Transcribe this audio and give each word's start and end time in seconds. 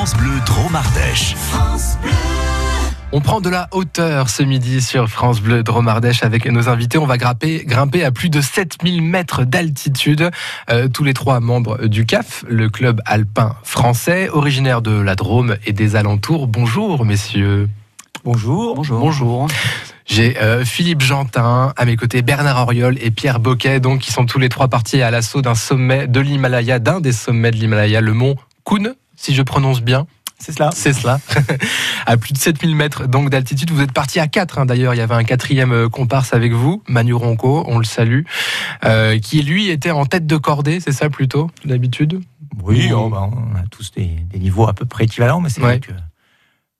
France 0.00 0.16
Bleu 0.16 0.40
Drôme 0.46 0.74
Ardèche. 0.74 1.36
On 3.12 3.20
prend 3.20 3.42
de 3.42 3.50
la 3.50 3.68
hauteur 3.70 4.30
ce 4.30 4.42
midi 4.42 4.80
sur 4.80 5.10
France 5.10 5.42
Bleu 5.42 5.62
Drôme 5.62 5.88
Ardèche 5.88 6.22
avec 6.22 6.46
nos 6.46 6.70
invités. 6.70 6.96
On 6.96 7.04
va 7.04 7.18
grimper, 7.18 7.64
grimper 7.66 8.02
à 8.02 8.10
plus 8.10 8.30
de 8.30 8.40
7000 8.40 9.02
mètres 9.02 9.44
d'altitude. 9.44 10.30
Euh, 10.70 10.88
tous 10.88 11.04
les 11.04 11.12
trois 11.12 11.40
membres 11.40 11.86
du 11.86 12.06
CAF, 12.06 12.46
le 12.48 12.70
club 12.70 13.02
alpin 13.04 13.56
français, 13.62 14.30
originaire 14.30 14.80
de 14.80 14.92
la 14.92 15.16
Drôme 15.16 15.56
et 15.66 15.74
des 15.74 15.96
alentours. 15.96 16.46
Bonjour 16.46 17.04
messieurs. 17.04 17.68
Bonjour. 18.24 18.76
Bonjour. 18.76 19.00
Bonjour. 19.00 19.48
J'ai 20.06 20.38
euh, 20.38 20.64
Philippe 20.64 21.02
Gentin, 21.02 21.74
à 21.76 21.84
mes 21.84 21.96
côtés 21.96 22.22
Bernard 22.22 22.62
Auriol 22.62 22.96
et 23.02 23.10
Pierre 23.10 23.38
Boquet, 23.38 23.80
donc 23.80 24.00
qui 24.00 24.12
sont 24.12 24.24
tous 24.24 24.38
les 24.38 24.48
trois 24.48 24.68
partis 24.68 25.02
à 25.02 25.10
l'assaut 25.10 25.42
d'un 25.42 25.54
sommet 25.54 26.06
de 26.06 26.20
l'Himalaya, 26.20 26.78
d'un 26.78 27.00
des 27.00 27.12
sommets 27.12 27.50
de 27.50 27.56
l'Himalaya, 27.56 28.00
le 28.00 28.14
mont 28.14 28.36
Kun, 28.64 28.94
si 29.20 29.34
je 29.34 29.42
prononce 29.42 29.82
bien. 29.82 30.06
C'est 30.38 30.52
cela. 30.52 30.70
C'est 30.72 30.94
cela. 30.94 31.20
à 32.06 32.16
plus 32.16 32.32
de 32.32 32.38
7000 32.38 32.74
mètres 32.74 33.06
donc 33.06 33.28
d'altitude. 33.28 33.70
Vous 33.70 33.82
êtes 33.82 33.92
parti 33.92 34.18
à 34.18 34.26
4 34.26 34.58
hein, 34.58 34.66
d'ailleurs. 34.66 34.94
Il 34.94 34.96
y 34.96 35.02
avait 35.02 35.14
un 35.14 35.24
quatrième 35.24 35.72
euh, 35.72 35.88
comparse 35.90 36.32
avec 36.32 36.52
vous, 36.52 36.82
Manu 36.88 37.12
Ronco, 37.12 37.64
on 37.68 37.76
le 37.76 37.84
salue, 37.84 38.22
euh, 38.84 39.18
qui 39.18 39.42
lui 39.42 39.68
était 39.68 39.90
en 39.90 40.06
tête 40.06 40.26
de 40.26 40.38
cordée, 40.38 40.80
c'est 40.80 40.92
ça 40.92 41.10
plutôt, 41.10 41.50
d'habitude? 41.66 42.22
Oui, 42.62 42.90
oh, 42.94 43.10
bah, 43.10 43.28
on 43.30 43.54
a 43.56 43.62
tous 43.70 43.92
des, 43.92 44.10
niveaux 44.38 44.66
à 44.66 44.72
peu 44.72 44.86
près 44.86 45.04
équivalents, 45.04 45.42
mais 45.42 45.50
c'est 45.50 45.60
vrai 45.60 45.80
que 45.80 45.92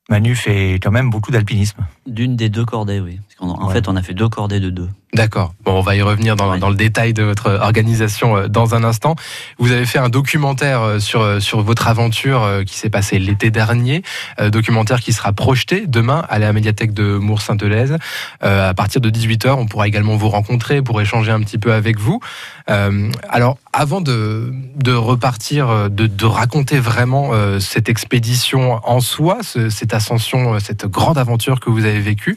Manu 0.08 0.34
fait 0.34 0.74
quand 0.74 0.90
même 0.90 1.10
beaucoup 1.10 1.30
d'alpinisme. 1.30 1.86
D'une 2.06 2.36
des 2.36 2.48
deux 2.48 2.64
cordées, 2.64 3.00
oui. 3.00 3.20
En 3.38 3.68
fait, 3.68 3.86
on 3.88 3.96
a 3.96 4.02
fait 4.02 4.14
deux 4.14 4.30
cordées 4.30 4.60
de 4.60 4.70
deux. 4.70 4.88
D'accord. 5.12 5.54
Bon, 5.64 5.72
on 5.72 5.80
va 5.80 5.96
y 5.96 6.02
revenir 6.02 6.36
dans, 6.36 6.56
dans, 6.56 6.68
le 6.68 6.76
détail 6.76 7.12
de 7.12 7.24
votre 7.24 7.50
organisation 7.50 8.36
euh, 8.36 8.48
dans 8.48 8.76
un 8.76 8.84
instant. 8.84 9.16
Vous 9.58 9.72
avez 9.72 9.84
fait 9.84 9.98
un 9.98 10.08
documentaire 10.08 10.82
euh, 10.82 10.98
sur, 11.00 11.20
euh, 11.20 11.40
sur 11.40 11.62
votre 11.62 11.88
aventure 11.88 12.48
qui 12.64 12.76
s'est 12.76 12.90
passée 12.90 13.18
l'été 13.18 13.50
dernier, 13.50 14.02
documentaire 14.38 15.00
qui 15.00 15.12
sera 15.12 15.32
projeté 15.32 15.86
demain 15.86 16.24
à 16.28 16.38
la 16.38 16.52
médiathèque 16.52 16.92
de 16.92 17.16
Mours-Sainte-Lèze. 17.16 17.96
à 18.40 18.74
partir 18.74 19.00
de 19.00 19.10
18h, 19.10 19.50
on 19.50 19.66
pourra 19.66 19.88
également 19.88 20.16
vous 20.16 20.28
rencontrer 20.28 20.82
pour 20.82 21.00
échanger 21.00 21.32
un 21.32 21.40
petit 21.40 21.58
peu 21.58 21.72
avec 21.72 21.98
vous. 21.98 22.20
alors, 22.66 23.58
avant 23.72 24.00
de, 24.00 24.52
de 24.76 24.92
repartir, 24.92 25.90
de, 25.90 26.06
de, 26.06 26.26
raconter 26.26 26.78
vraiment 26.78 27.32
cette 27.60 27.88
expédition 27.88 28.80
en 28.84 29.00
soi, 29.00 29.38
cette 29.42 29.94
ascension, 29.94 30.58
cette 30.58 30.86
grande 30.86 31.18
aventure 31.18 31.60
que 31.60 31.70
vous 31.70 31.84
avez 31.84 32.00
vécue, 32.00 32.36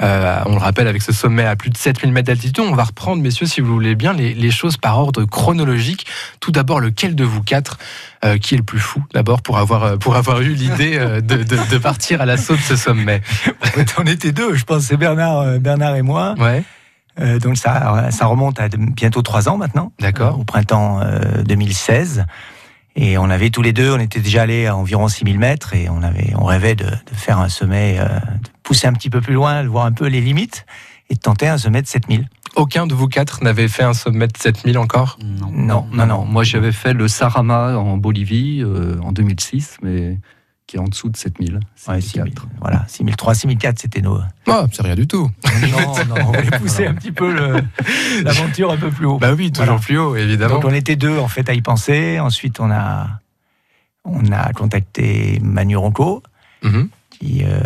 on 0.00 0.52
le 0.52 0.60
rappelle 0.60 0.88
avec 0.88 1.02
ce 1.02 1.12
sommet 1.12 1.44
à 1.44 1.56
plus 1.56 1.70
de 1.70 1.76
7000 1.76 2.09
mètres 2.12 2.26
d'altitude. 2.26 2.64
On 2.66 2.74
va 2.74 2.84
reprendre, 2.84 3.22
messieurs, 3.22 3.46
si 3.46 3.60
vous 3.60 3.72
voulez 3.72 3.94
bien, 3.94 4.12
les, 4.12 4.50
choses 4.50 4.76
par 4.76 4.98
ordre 4.98 5.24
chronologique. 5.24 6.06
Tout 6.40 6.50
d'abord, 6.50 6.80
lequel 6.80 7.14
de 7.14 7.24
vous 7.24 7.42
quatre 7.42 7.78
euh, 8.24 8.38
qui 8.38 8.54
est 8.54 8.58
le 8.58 8.64
plus 8.64 8.78
fou 8.78 9.02
d'abord 9.14 9.42
pour 9.42 9.58
avoir 9.58 9.84
euh, 9.84 9.96
pour 9.96 10.16
avoir 10.16 10.40
eu 10.40 10.52
l'idée 10.52 10.98
euh, 10.98 11.20
de, 11.20 11.78
partir 11.78 12.20
à 12.20 12.26
l'assaut 12.26 12.56
de 12.56 12.60
ce 12.60 12.76
sommet? 12.76 13.20
On 13.98 14.04
était 14.04 14.32
deux, 14.32 14.54
je 14.54 14.64
pense, 14.64 14.84
c'est 14.84 14.96
Bernard, 14.96 15.58
Bernard 15.60 15.96
et 15.96 16.02
moi. 16.02 16.34
Ouais. 16.38 16.64
donc 17.38 17.56
ça, 17.56 18.08
ça 18.10 18.26
remonte 18.26 18.60
à 18.60 18.68
bientôt 18.68 19.22
trois 19.22 19.48
ans 19.48 19.56
maintenant. 19.56 19.92
D'accord. 20.00 20.38
au 20.40 20.44
printemps 20.44 21.00
2016. 21.44 22.26
Et 22.96 23.18
on 23.18 23.30
avait 23.30 23.50
tous 23.50 23.62
les 23.62 23.72
deux, 23.72 23.92
on 23.92 24.00
était 24.00 24.20
déjà 24.20 24.42
allés 24.42 24.66
à 24.66 24.76
environ 24.76 25.06
6000 25.06 25.38
mètres 25.38 25.74
et 25.74 25.88
on, 25.88 26.02
avait, 26.02 26.32
on 26.36 26.44
rêvait 26.44 26.74
de, 26.74 26.86
faire 27.12 27.38
un 27.38 27.48
sommet, 27.48 27.98
de 27.98 28.50
pousser 28.64 28.88
un 28.88 28.92
petit 28.92 29.10
peu 29.10 29.20
plus 29.20 29.34
loin, 29.34 29.62
de 29.62 29.68
voir 29.68 29.86
un 29.86 29.92
peu 29.92 30.06
les 30.06 30.20
limites 30.20 30.66
et 31.10 31.14
de 31.14 31.20
tenter 31.20 31.48
un 31.48 31.58
sommet 31.58 31.82
de 31.82 31.86
7000. 31.86 32.28
Aucun 32.56 32.86
de 32.86 32.94
vous 32.94 33.08
quatre 33.08 33.44
n'avait 33.44 33.68
fait 33.68 33.82
un 33.82 33.94
sommet 33.94 34.26
de 34.26 34.36
7000 34.36 34.78
encore? 34.78 35.18
Non. 35.22 35.50
Non, 35.52 35.86
non, 35.92 36.06
non. 36.06 36.24
Moi, 36.24 36.42
j'avais 36.42 36.72
fait 36.72 36.94
le 36.94 37.06
Sarama 37.08 37.76
en 37.76 37.96
Bolivie 37.96 38.62
euh, 38.62 38.98
en 39.02 39.12
2006, 39.12 39.78
mais 39.82 40.18
qui 40.66 40.76
est 40.76 40.80
en 40.80 40.84
dessous 40.84 41.08
de 41.08 41.16
7000. 41.16 41.60
Ouais, 41.88 42.00
6000, 42.00 42.32
voilà, 42.60 42.84
6003, 42.86 43.34
6004, 43.34 43.78
c'était 43.80 44.02
nos. 44.02 44.20
Ah, 44.46 44.66
c'est 44.72 44.82
rien 44.82 44.94
du 44.94 45.08
tout. 45.08 45.28
non, 45.62 45.94
non, 46.08 46.14
on 46.20 46.32
voulait 46.32 46.58
pousser 46.58 46.86
un 46.86 46.94
petit 46.94 47.12
peu 47.12 47.34
l'aventure 48.22 48.70
un 48.70 48.76
peu 48.76 48.90
plus 48.90 49.06
haut. 49.06 49.18
Bah 49.18 49.32
oui, 49.34 49.50
toujours 49.50 49.80
plus 49.80 49.98
haut, 49.98 50.14
évidemment. 50.14 50.54
Donc 50.54 50.64
on 50.64 50.74
était 50.74 50.96
deux 50.96 51.18
en 51.18 51.26
fait 51.26 51.48
à 51.48 51.54
y 51.54 51.62
penser. 51.62 52.20
Ensuite, 52.20 52.60
on 52.60 52.70
a 52.70 53.08
on 54.04 54.30
a 54.30 54.52
contacté 54.52 55.40
Manu 55.42 55.76
Ronco. 55.76 56.22
Mm-hmm 56.62 56.88
qui 57.20 57.44
euh, 57.44 57.60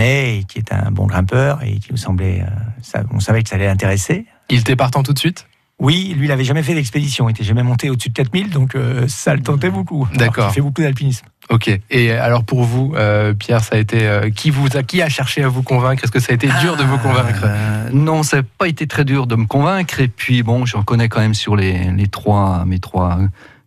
et 0.00 0.44
qui 0.44 0.58
est 0.58 0.72
un 0.72 0.90
bon 0.90 1.06
grimpeur 1.06 1.62
et 1.62 1.78
qui 1.78 1.88
nous 1.90 1.96
semblait, 1.96 2.42
euh, 2.42 3.02
on 3.12 3.20
savait 3.20 3.42
que 3.42 3.48
ça 3.48 3.56
allait 3.56 3.66
l'intéresser. 3.66 4.26
Il 4.48 4.60
était 4.60 4.76
partant 4.76 5.02
tout 5.02 5.12
de 5.12 5.18
suite? 5.18 5.46
Oui, 5.78 6.12
lui, 6.16 6.26
il 6.26 6.28
n'avait 6.28 6.44
jamais 6.44 6.64
fait 6.64 6.74
d'expédition, 6.74 7.28
il 7.28 7.32
n'était 7.32 7.44
jamais 7.44 7.62
monté 7.62 7.88
au-dessus 7.88 8.08
de 8.08 8.14
4000, 8.14 8.50
donc 8.50 8.74
euh, 8.74 9.06
ça 9.06 9.34
le 9.34 9.42
tentait 9.42 9.70
beaucoup. 9.70 10.08
D'accord. 10.14 10.48
Il 10.50 10.54
fait 10.54 10.60
beaucoup 10.60 10.82
d'alpinisme. 10.82 11.26
Ok. 11.50 11.70
Et 11.90 12.10
alors 12.10 12.42
pour 12.44 12.64
vous, 12.64 12.94
Pierre, 13.38 13.64
ça 13.64 13.76
a 13.76 13.78
été 13.78 14.20
qui 14.34 14.50
vous 14.50 14.76
a, 14.76 14.82
qui 14.82 15.00
a 15.00 15.08
cherché 15.08 15.42
à 15.42 15.48
vous 15.48 15.62
convaincre? 15.62 16.04
Est-ce 16.04 16.12
que 16.12 16.20
ça 16.20 16.32
a 16.32 16.34
été 16.34 16.48
dur 16.60 16.76
de 16.76 16.82
vous 16.82 16.98
convaincre? 16.98 17.46
Non, 17.90 18.22
ça 18.22 18.38
n'a 18.38 18.42
pas 18.42 18.68
été 18.68 18.86
très 18.86 19.06
dur 19.06 19.26
de 19.26 19.34
me 19.34 19.46
convaincre. 19.46 19.98
Et 20.00 20.08
puis 20.08 20.42
bon, 20.42 20.66
j'en 20.66 20.82
connais 20.82 21.08
quand 21.08 21.20
même 21.20 21.32
sur 21.32 21.56
les, 21.56 21.90
les 21.90 22.06
trois, 22.06 22.66
mes 22.66 22.80
trois 22.80 23.18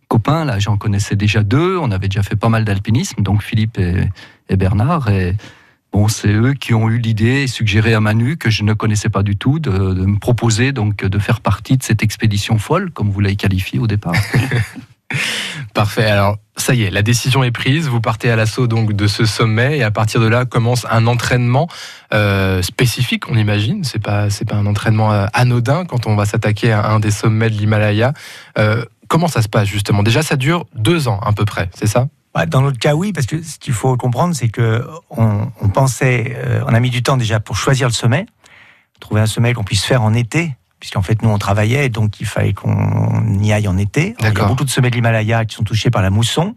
copains. 0.06 0.44
Là, 0.44 0.60
j'en 0.60 0.76
connaissais 0.76 1.16
déjà 1.16 1.42
deux. 1.42 1.76
On 1.76 1.90
avait 1.90 2.06
déjà 2.06 2.22
fait 2.22 2.36
pas 2.36 2.48
mal 2.48 2.64
d'alpinisme, 2.64 3.20
donc 3.20 3.42
Philippe 3.42 3.78
et, 3.78 4.04
Bernard. 4.50 5.10
Et 5.10 5.36
bon, 5.92 6.08
c'est 6.08 6.32
eux 6.32 6.54
qui 6.54 6.74
ont 6.74 6.88
eu 6.88 6.98
l'idée 6.98 7.42
et 7.42 7.46
suggéré 7.46 7.94
à 7.94 8.00
Manu, 8.00 8.36
que 8.36 8.50
je 8.50 8.62
ne 8.62 8.74
connaissais 8.74 9.08
pas 9.08 9.22
du 9.22 9.36
tout, 9.36 9.58
de, 9.58 9.70
me 9.70 10.18
proposer 10.18 10.72
donc 10.72 11.04
de 11.04 11.18
faire 11.18 11.40
partie 11.40 11.76
de 11.76 11.82
cette 11.82 12.02
expédition 12.02 12.58
folle, 12.58 12.90
comme 12.90 13.10
vous 13.10 13.20
l'avez 13.20 13.36
qualifié 13.36 13.78
au 13.78 13.86
départ. 13.86 14.14
Parfait. 15.74 16.04
Alors, 16.04 16.36
ça 16.56 16.74
y 16.74 16.82
est, 16.82 16.90
la 16.90 17.02
décision 17.02 17.42
est 17.42 17.50
prise. 17.50 17.88
Vous 17.88 18.00
partez 18.00 18.30
à 18.30 18.36
l'assaut 18.36 18.66
donc 18.66 18.92
de 18.92 19.06
ce 19.06 19.24
sommet 19.24 19.78
et 19.78 19.82
à 19.82 19.90
partir 19.90 20.20
de 20.20 20.26
là 20.26 20.44
commence 20.44 20.86
un 20.90 21.06
entraînement 21.06 21.68
euh, 22.12 22.62
spécifique, 22.62 23.30
on 23.30 23.36
imagine. 23.36 23.84
C'est 23.84 24.02
pas 24.02 24.30
c'est 24.30 24.44
pas 24.44 24.56
un 24.56 24.66
entraînement 24.66 25.12
euh, 25.12 25.26
anodin 25.32 25.84
quand 25.84 26.06
on 26.06 26.14
va 26.14 26.26
s'attaquer 26.26 26.72
à 26.72 26.90
un 26.90 27.00
des 27.00 27.10
sommets 27.10 27.50
de 27.50 27.54
l'Himalaya. 27.54 28.12
Euh, 28.58 28.84
comment 29.08 29.28
ça 29.28 29.42
se 29.42 29.48
passe 29.48 29.68
justement? 29.68 30.02
Déjà, 30.02 30.22
ça 30.22 30.36
dure 30.36 30.66
deux 30.74 31.08
ans 31.08 31.20
à 31.20 31.32
peu 31.32 31.44
près, 31.44 31.70
c'est 31.74 31.86
ça? 31.86 32.08
Bah, 32.34 32.46
dans 32.46 32.62
notre 32.62 32.78
cas, 32.78 32.94
oui, 32.94 33.12
parce 33.12 33.26
que 33.26 33.42
ce 33.42 33.58
qu'il 33.58 33.74
faut 33.74 33.96
comprendre, 33.96 34.34
c'est 34.34 34.48
que 34.48 34.86
on, 35.10 35.50
pensait, 35.72 36.34
euh, 36.36 36.62
on 36.66 36.72
a 36.72 36.80
mis 36.80 36.90
du 36.90 37.02
temps 37.02 37.16
déjà 37.16 37.40
pour 37.40 37.56
choisir 37.56 37.88
le 37.88 37.92
sommet, 37.92 38.26
trouver 39.00 39.20
un 39.20 39.26
sommet 39.26 39.52
qu'on 39.52 39.64
puisse 39.64 39.84
faire 39.84 40.02
en 40.02 40.14
été, 40.14 40.56
puisqu'en 40.80 41.02
fait 41.02 41.22
nous 41.22 41.28
on 41.28 41.38
travaillait, 41.38 41.90
donc 41.90 42.20
il 42.20 42.26
fallait 42.26 42.54
qu'on 42.54 43.38
y 43.40 43.52
aille 43.52 43.68
en 43.68 43.76
été. 43.76 44.16
il 44.18 44.24
y 44.24 44.28
a 44.28 44.44
beaucoup 44.46 44.64
de 44.64 44.70
sommets 44.70 44.90
de 44.90 44.94
l'Himalaya 44.94 45.44
qui 45.44 45.56
sont 45.56 45.64
touchés 45.64 45.90
par 45.90 46.00
la 46.00 46.10
mousson, 46.10 46.54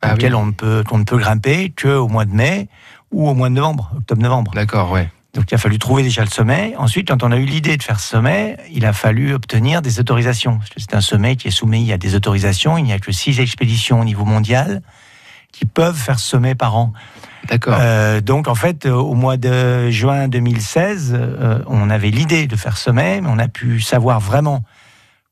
ah, 0.00 0.14
auxquels 0.14 0.34
on 0.34 0.46
ne 0.46 0.52
peut 0.52 0.82
qu'on 0.88 0.98
ne 0.98 1.04
peut 1.04 1.18
grimper 1.18 1.72
qu'au 1.80 2.08
mois 2.08 2.24
de 2.24 2.32
mai 2.32 2.68
ou 3.12 3.28
au 3.28 3.34
mois 3.34 3.48
de 3.48 3.54
novembre, 3.54 3.92
octobre-novembre. 3.96 4.52
D'accord, 4.54 4.90
ouais. 4.90 5.08
Donc 5.34 5.50
il 5.50 5.54
a 5.54 5.58
fallu 5.58 5.78
trouver 5.78 6.02
déjà 6.02 6.22
le 6.22 6.30
sommet. 6.30 6.74
Ensuite, 6.76 7.08
quand 7.08 7.22
on 7.22 7.30
a 7.30 7.36
eu 7.36 7.44
l'idée 7.44 7.76
de 7.76 7.82
faire 7.82 8.00
ce 8.00 8.08
sommet, 8.08 8.58
il 8.70 8.84
a 8.84 8.92
fallu 8.92 9.32
obtenir 9.32 9.80
des 9.80 10.00
autorisations. 10.00 10.60
C'est 10.76 10.94
un 10.94 11.00
sommet 11.00 11.36
qui 11.36 11.48
est 11.48 11.52
soumis 11.52 11.90
à 11.92 11.96
des 11.96 12.14
autorisations. 12.14 12.76
Il 12.76 12.84
n'y 12.84 12.92
a 12.92 12.98
que 12.98 13.12
six 13.12 13.40
expéditions 13.40 14.00
au 14.00 14.04
niveau 14.04 14.24
mondial 14.24 14.82
qui 15.52 15.66
peuvent 15.66 15.96
faire 15.96 16.18
sommet 16.18 16.54
par 16.54 16.76
an. 16.76 16.92
D'accord. 17.48 17.76
Euh, 17.78 18.20
donc 18.20 18.48
en 18.48 18.54
fait, 18.54 18.86
euh, 18.86 18.92
au 18.92 19.14
mois 19.14 19.36
de 19.36 19.90
juin 19.90 20.28
2016, 20.28 21.14
euh, 21.14 21.58
on 21.66 21.90
avait 21.90 22.10
l'idée 22.10 22.46
de 22.46 22.56
faire 22.56 22.76
sommet, 22.76 23.20
mais 23.20 23.28
on 23.30 23.38
a 23.38 23.48
pu 23.48 23.80
savoir 23.80 24.20
vraiment 24.20 24.64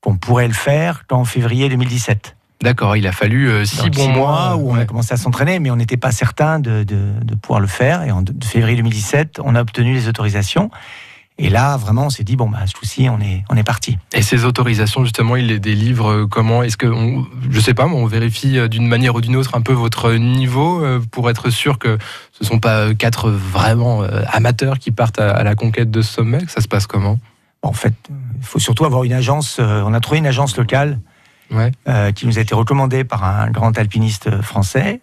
qu'on 0.00 0.16
pourrait 0.16 0.48
le 0.48 0.54
faire 0.54 1.06
qu'en 1.06 1.25
février 1.25 1.69
2017. 1.69 2.36
D'accord, 2.62 2.94
il 2.94 3.06
a 3.06 3.12
fallu 3.12 3.64
six 3.64 3.88
bons 3.88 4.08
mois, 4.08 4.56
où 4.56 4.70
on 4.70 4.75
a 4.75 4.84
commencé 4.84 5.14
à 5.14 5.16
s'entraîner, 5.16 5.58
mais 5.60 5.70
on 5.70 5.76
n'était 5.76 5.97
pas 5.97 6.12
certain 6.12 6.60
de, 6.60 6.84
de, 6.84 7.34
pouvoir 7.34 7.60
le 7.60 7.66
faire. 7.66 8.02
Et 8.02 8.10
en 8.10 8.22
février 8.42 8.76
2017, 8.76 9.41
on 9.42 9.54
a 9.54 9.62
obtenu 9.62 9.94
les 9.94 10.08
autorisations. 10.08 10.70
Et 11.43 11.49
là, 11.49 11.78
vraiment, 11.78 12.05
on 12.06 12.11
s'est 12.11 12.23
dit, 12.23 12.37
bon, 12.37 12.51
bah, 12.51 12.67
ce 12.67 12.75
coup-ci, 12.75 13.09
on 13.09 13.19
est, 13.19 13.45
on 13.49 13.56
est 13.56 13.62
parti. 13.62 13.97
Et 14.12 14.21
ces 14.21 14.45
autorisations, 14.45 15.05
justement, 15.05 15.37
il 15.37 15.47
les 15.47 15.59
délivre 15.59 16.11
euh, 16.11 16.27
comment 16.27 16.62
Est-ce 16.62 16.77
que, 16.77 16.87
on, 16.87 17.27
je 17.49 17.61
sais 17.61 17.73
pas, 17.73 17.87
on 17.87 18.05
vérifie 18.05 18.59
euh, 18.59 18.69
d'une 18.69 18.87
manière 18.87 19.15
ou 19.15 19.23
d'une 19.23 19.37
autre 19.37 19.55
un 19.55 19.62
peu 19.62 19.73
votre 19.73 20.12
niveau 20.12 20.85
euh, 20.85 21.00
pour 21.11 21.31
être 21.31 21.49
sûr 21.49 21.79
que 21.79 21.97
ce 22.32 22.44
ne 22.44 22.47
sont 22.47 22.59
pas 22.59 22.93
quatre 22.93 23.31
vraiment 23.31 24.03
amateurs 24.03 24.79
qui 24.79 24.91
partent 24.91 25.19
à 25.19 25.43
la 25.43 25.55
conquête 25.55 25.91
de 25.91 26.03
ce 26.03 26.12
sommet? 26.12 26.41
Ça 26.47 26.61
se 26.61 26.69
passe 26.69 26.87
comment? 26.87 27.19
En 27.62 27.73
fait, 27.73 27.94
il 28.11 28.44
faut 28.44 28.59
surtout 28.59 28.85
avoir 28.85 29.05
une 29.05 29.14
agence. 29.14 29.59
On 29.61 29.94
a 29.94 30.00
trouvé 30.00 30.19
une 30.19 30.26
agence 30.26 30.56
locale 30.56 30.99
Ouais. 31.50 31.73
qui 32.14 32.29
nous 32.29 32.38
a 32.38 32.43
été 32.43 32.55
recommandée 32.55 33.03
par 33.03 33.25
un 33.25 33.50
grand 33.50 33.76
alpiniste 33.76 34.41
français, 34.41 35.00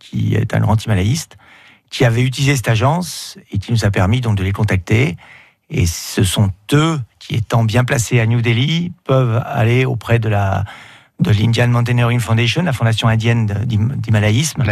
qui 0.00 0.34
est 0.34 0.52
un 0.54 0.60
grand 0.60 0.84
himalayiste, 0.84 1.38
qui 1.88 2.04
avait 2.04 2.22
utilisé 2.22 2.56
cette 2.56 2.68
agence 2.68 3.38
et 3.52 3.58
qui 3.58 3.70
nous 3.72 3.84
a 3.84 3.90
permis 3.90 4.20
donc 4.20 4.36
de 4.36 4.42
les 4.42 4.52
contacter. 4.52 5.16
Et 5.70 5.86
ce 5.86 6.22
sont 6.22 6.50
eux 6.72 7.00
qui, 7.18 7.34
étant 7.34 7.64
bien 7.64 7.84
placés 7.84 8.20
à 8.20 8.26
New 8.26 8.40
Delhi, 8.40 8.92
peuvent 9.04 9.42
aller 9.44 9.84
auprès 9.84 10.18
de 10.18 10.28
la 10.28 10.64
de 11.18 11.30
l'Indian 11.30 11.68
Mountaineering 11.68 12.20
Foundation, 12.20 12.62
la 12.62 12.74
fondation 12.74 13.08
indienne 13.08 13.46
d'Himalayisme, 13.46 14.62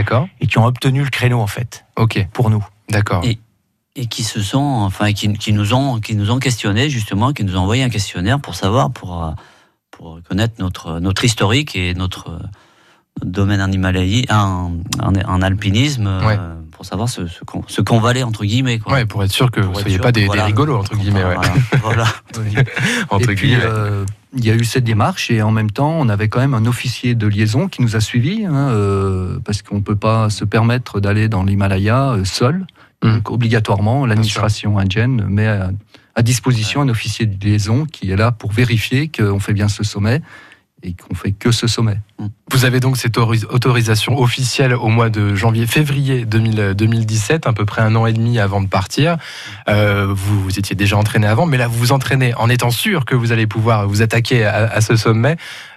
et 0.40 0.46
qui 0.46 0.58
ont 0.58 0.66
obtenu 0.66 1.02
le 1.02 1.08
créneau 1.08 1.40
en 1.40 1.46
fait, 1.46 1.86
ok, 1.96 2.28
pour 2.34 2.50
nous. 2.50 2.62
D'accord. 2.90 3.24
Et, 3.24 3.38
et, 3.96 4.06
qui 4.06 4.24
se 4.24 4.42
sont, 4.42 4.58
enfin, 4.58 5.12
qui, 5.14 5.32
qui, 5.32 5.54
nous 5.54 5.72
ont, 5.72 6.00
qui 6.00 6.14
nous 6.14 6.30
ont 6.30 6.38
questionné 6.38 6.90
justement, 6.90 7.32
qui 7.32 7.44
nous 7.44 7.56
ont 7.56 7.60
envoyé 7.60 7.82
un 7.82 7.88
questionnaire 7.88 8.40
pour 8.40 8.54
savoir, 8.56 8.90
pour 8.90 9.34
pour 9.90 10.20
connaître 10.28 10.54
notre 10.58 10.98
notre 11.00 11.24
historique 11.24 11.76
et 11.76 11.94
notre 11.94 12.38
domaine 13.24 13.60
en 13.62 14.72
en, 15.00 15.42
alpinisme. 15.42 16.20
Pour 16.84 16.90
savoir 16.90 17.08
ce, 17.08 17.22
ce 17.26 17.80
qu'on 17.80 17.98
valait 17.98 18.22
entre 18.22 18.44
guillemets. 18.44 18.78
Quoi. 18.78 18.92
Ouais, 18.92 19.06
pour 19.06 19.24
être 19.24 19.32
sûr 19.32 19.50
que 19.50 19.60
vous 19.60 19.72
ne 19.72 19.78
soyez 19.78 19.98
pas 19.98 20.12
des, 20.12 20.28
rigolos 20.28 20.76
entre 20.76 20.96
guillemets. 20.96 21.24
Voilà. 21.82 22.04
entre 23.10 23.30
et 23.30 23.34
puis, 23.34 23.56
il 24.36 24.44
y 24.44 24.50
a 24.50 24.54
eu 24.54 24.64
cette 24.64 24.84
démarche 24.84 25.30
et 25.30 25.40
en 25.40 25.50
même 25.50 25.70
temps, 25.70 25.92
on 25.98 26.08
avait 26.10 26.28
quand 26.28 26.40
même 26.40 26.54
un 26.54 26.66
officier 26.66 27.14
de 27.14 27.26
liaison 27.26 27.68
qui 27.68 27.80
nous 27.80 27.96
a 27.96 28.00
suivis, 28.00 28.44
hein, 28.44 28.70
parce 29.44 29.62
qu'on 29.62 29.76
ne 29.76 29.82
peut 29.82 29.96
pas 29.96 30.28
se 30.28 30.44
permettre 30.44 31.00
d'aller 31.00 31.28
dans 31.28 31.42
l'Himalaya 31.42 32.16
seul. 32.24 32.66
Mmh. 33.02 33.14
Donc, 33.14 33.30
obligatoirement, 33.30 34.04
l'administration 34.04 34.78
indienne 34.78 35.24
met 35.28 35.46
à, 35.46 36.22
disposition 36.22 36.82
un 36.82 36.88
officier 36.88 37.26
de 37.26 37.44
liaison 37.44 37.86
qui 37.86 38.10
est 38.10 38.16
là 38.16 38.30
pour 38.30 38.52
vérifier 38.52 39.08
qu'on 39.08 39.40
fait 39.40 39.54
bien 39.54 39.68
ce 39.68 39.82
sommet 39.84 40.20
et 40.84 40.94
qu'on 40.94 41.14
fait 41.14 41.32
que 41.32 41.50
ce 41.50 41.66
sommet. 41.66 41.98
Mmh. 42.18 42.26
Vous 42.52 42.64
avez 42.64 42.78
donc 42.78 42.98
cette 42.98 43.16
autorisation 43.16 44.18
officielle 44.18 44.74
au 44.74 44.88
mois 44.88 45.08
de 45.08 45.34
janvier-février 45.34 46.26
2017, 46.26 47.46
à 47.46 47.52
peu 47.52 47.64
près 47.64 47.82
un 47.82 47.96
an 47.96 48.06
et 48.06 48.12
demi 48.12 48.38
avant 48.38 48.60
de 48.60 48.68
partir. 48.68 49.16
Euh, 49.68 50.06
vous, 50.08 50.42
vous, 50.42 50.58
étiez 50.58 50.76
déjà 50.76 50.96
entraîné 50.96 51.26
avant, 51.26 51.46
mais 51.46 51.56
là 51.56 51.66
vous 51.66 51.78
vous 51.78 51.92
entraînez 51.92 52.34
en 52.34 52.48
étant 52.50 52.70
sûr 52.70 53.06
que 53.06 53.16
vous 53.16 53.32
allez 53.32 53.46
pouvoir 53.46 53.88
vous 53.88 54.02
attaquer 54.02 54.44
à, 54.44 54.80
ce 54.82 54.94
sommet. 54.94 55.36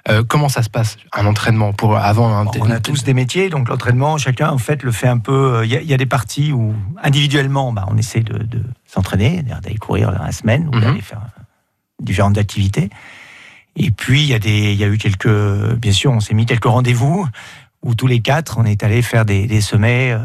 Euh, 0.09 0.23
comment 0.27 0.49
ça 0.49 0.61
se 0.61 0.69
passe 0.69 0.97
un 1.13 1.25
entraînement 1.25 1.73
pour 1.73 1.97
avant 1.97 2.29
un 2.29 2.45
On 2.59 2.69
a 2.69 2.79
tous 2.79 3.03
des 3.03 3.13
métiers, 3.13 3.49
donc 3.49 3.69
l'entraînement, 3.69 4.17
chacun 4.17 4.49
en 4.49 4.57
fait 4.57 4.83
le 4.83 4.91
fait 4.91 5.07
un 5.07 5.19
peu. 5.19 5.55
Euh, 5.55 5.65
il 5.65 5.71
y, 5.71 5.93
a 5.93 5.97
des 5.97 6.05
parties 6.05 6.51
où 6.51 6.75
individuellement, 7.01 7.71
bah, 7.71 7.85
on 7.89 7.97
essaie 7.97 8.21
de, 8.21 8.45
s'entraîner, 8.85 9.41
d'aller 9.41 9.77
courir 9.77 10.11
la 10.11 10.31
semaine 10.31 10.67
ou 10.67 10.77
mmh. 10.77 10.81
d'aller 10.81 11.01
faire 11.01 11.21
différentes 11.99 12.37
activités. 12.37 12.89
Et 13.77 13.91
puis, 13.91 14.21
il 14.21 14.27
y, 14.27 14.33
a 14.33 14.39
des, 14.39 14.73
il 14.73 14.77
y 14.77 14.83
a 14.83 14.87
eu 14.87 14.97
quelques. 14.97 15.27
Bien 15.27 15.91
sûr, 15.91 16.11
on 16.11 16.19
s'est 16.19 16.33
mis 16.33 16.45
quelques 16.45 16.65
rendez-vous 16.65 17.27
où 17.83 17.93
tous 17.95 18.07
les 18.07 18.19
quatre, 18.19 18.57
on 18.57 18.65
est 18.65 18.83
allé 18.83 19.03
faire 19.03 19.23
des, 19.23 19.45
des 19.45 19.61
sommets 19.61 20.11
euh, 20.11 20.19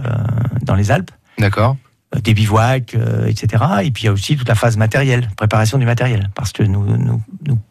dans 0.62 0.75
les 0.75 0.90
Alpes. 0.90 1.10
D'accord. 1.38 1.76
Euh, 2.14 2.20
des 2.20 2.32
bivouacs, 2.32 2.94
euh, 2.94 3.26
etc. 3.26 3.62
Et 3.84 3.90
puis, 3.90 4.04
il 4.04 4.06
y 4.06 4.08
a 4.08 4.12
aussi 4.12 4.37
toute 4.37 4.49
la 4.49 4.54
phase 4.54 4.78
matérielle, 4.78 5.28
préparation 5.37 5.76
du 5.76 5.84
matériel. 5.84 6.31
Parce 6.34 6.52
que 6.52 6.62
nous, 6.62 6.96
nous, 6.96 7.22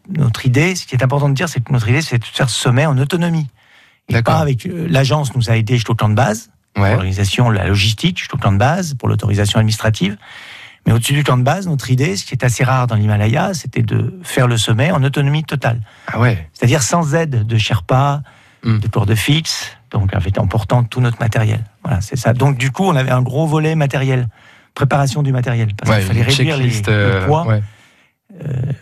notre 0.08 0.46
idée, 0.46 0.76
ce 0.76 0.86
qui 0.86 0.94
est 0.94 1.02
important 1.02 1.28
de 1.28 1.34
dire, 1.34 1.48
c'est 1.48 1.60
que 1.60 1.72
notre 1.72 1.88
idée, 1.88 2.00
c'est 2.00 2.18
de 2.18 2.24
faire 2.24 2.48
ce 2.48 2.60
sommet 2.60 2.86
en 2.86 2.96
autonomie. 2.96 3.48
Et 4.08 4.22
pas 4.22 4.38
avec. 4.38 4.68
L'agence 4.70 5.34
nous 5.34 5.50
a 5.50 5.56
aidé 5.56 5.74
jusqu'au 5.74 5.94
plan 5.94 6.08
de 6.08 6.14
base, 6.14 6.50
ouais. 6.76 6.90
l'organisation, 6.90 7.50
la 7.50 7.66
logistique, 7.66 8.18
jusqu'au 8.18 8.36
plan 8.36 8.52
de 8.52 8.58
base, 8.58 8.94
pour 8.94 9.08
l'autorisation 9.08 9.58
administrative. 9.58 10.16
Mais 10.86 10.92
au-dessus 10.92 11.12
du 11.12 11.22
camp 11.22 11.36
de 11.36 11.42
base, 11.42 11.68
notre 11.68 11.90
idée, 11.90 12.16
ce 12.16 12.24
qui 12.24 12.32
est 12.32 12.44
assez 12.44 12.64
rare 12.64 12.86
dans 12.86 12.96
l'Himalaya, 12.96 13.54
c'était 13.54 13.82
de 13.82 14.18
faire 14.22 14.48
le 14.48 14.56
sommet 14.56 14.90
en 14.90 15.02
autonomie 15.04 15.44
totale. 15.44 15.80
Ah 16.08 16.18
ouais. 16.18 16.48
C'est-à-dire 16.52 16.82
sans 16.82 17.14
aide 17.14 17.46
de 17.46 17.56
Sherpa, 17.56 18.22
hmm. 18.64 18.78
de 18.78 18.88
port 18.88 19.06
de 19.06 19.14
fixe, 19.14 19.76
donc 19.90 20.10
en 20.38 20.46
portant 20.46 20.82
tout 20.84 21.00
notre 21.00 21.20
matériel. 21.20 21.62
Voilà, 21.84 22.00
c'est 22.00 22.16
ça. 22.16 22.32
Donc 22.32 22.58
du 22.58 22.70
coup, 22.70 22.84
on 22.84 22.96
avait 22.96 23.10
un 23.10 23.22
gros 23.22 23.46
volet 23.46 23.74
matériel, 23.74 24.28
préparation 24.74 25.22
du 25.22 25.32
matériel, 25.32 25.68
parce 25.76 25.96
qu'il 25.98 26.06
fallait 26.06 26.22
réduire 26.22 26.56
les, 26.56 26.68
le 26.68 26.82
euh, 26.88 27.26
poids. 27.26 27.46
Euh, 28.44 28.72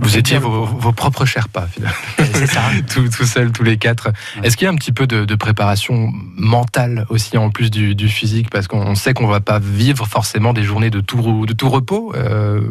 vous 0.00 0.16
étiez 0.16 0.38
vos, 0.38 0.92
propres 0.92 1.24
Sherpas, 1.24 1.66
finalement. 1.66 1.96
C'est 2.34 2.46
ça. 2.46 2.62
tout, 2.92 3.08
tout 3.08 3.24
seul, 3.24 3.52
tous 3.52 3.62
les 3.62 3.76
quatre. 3.76 4.10
Est-ce 4.42 4.56
qu'il 4.56 4.66
y 4.66 4.68
a 4.68 4.72
un 4.72 4.76
petit 4.76 4.92
peu 4.92 5.06
de, 5.06 5.34
préparation 5.34 6.12
mentale 6.36 7.06
aussi, 7.08 7.36
en 7.36 7.50
plus 7.50 7.70
du, 7.70 8.08
physique? 8.08 8.50
Parce 8.50 8.68
qu'on 8.68 8.94
sait 8.94 9.14
qu'on 9.14 9.26
ne 9.26 9.32
va 9.32 9.40
pas 9.40 9.58
vivre 9.58 10.06
forcément 10.06 10.52
des 10.52 10.62
journées 10.62 10.90
de 10.90 11.00
tout, 11.00 11.46
de 11.46 11.52
tout 11.52 11.68
repos 11.68 12.12
euh, 12.16 12.70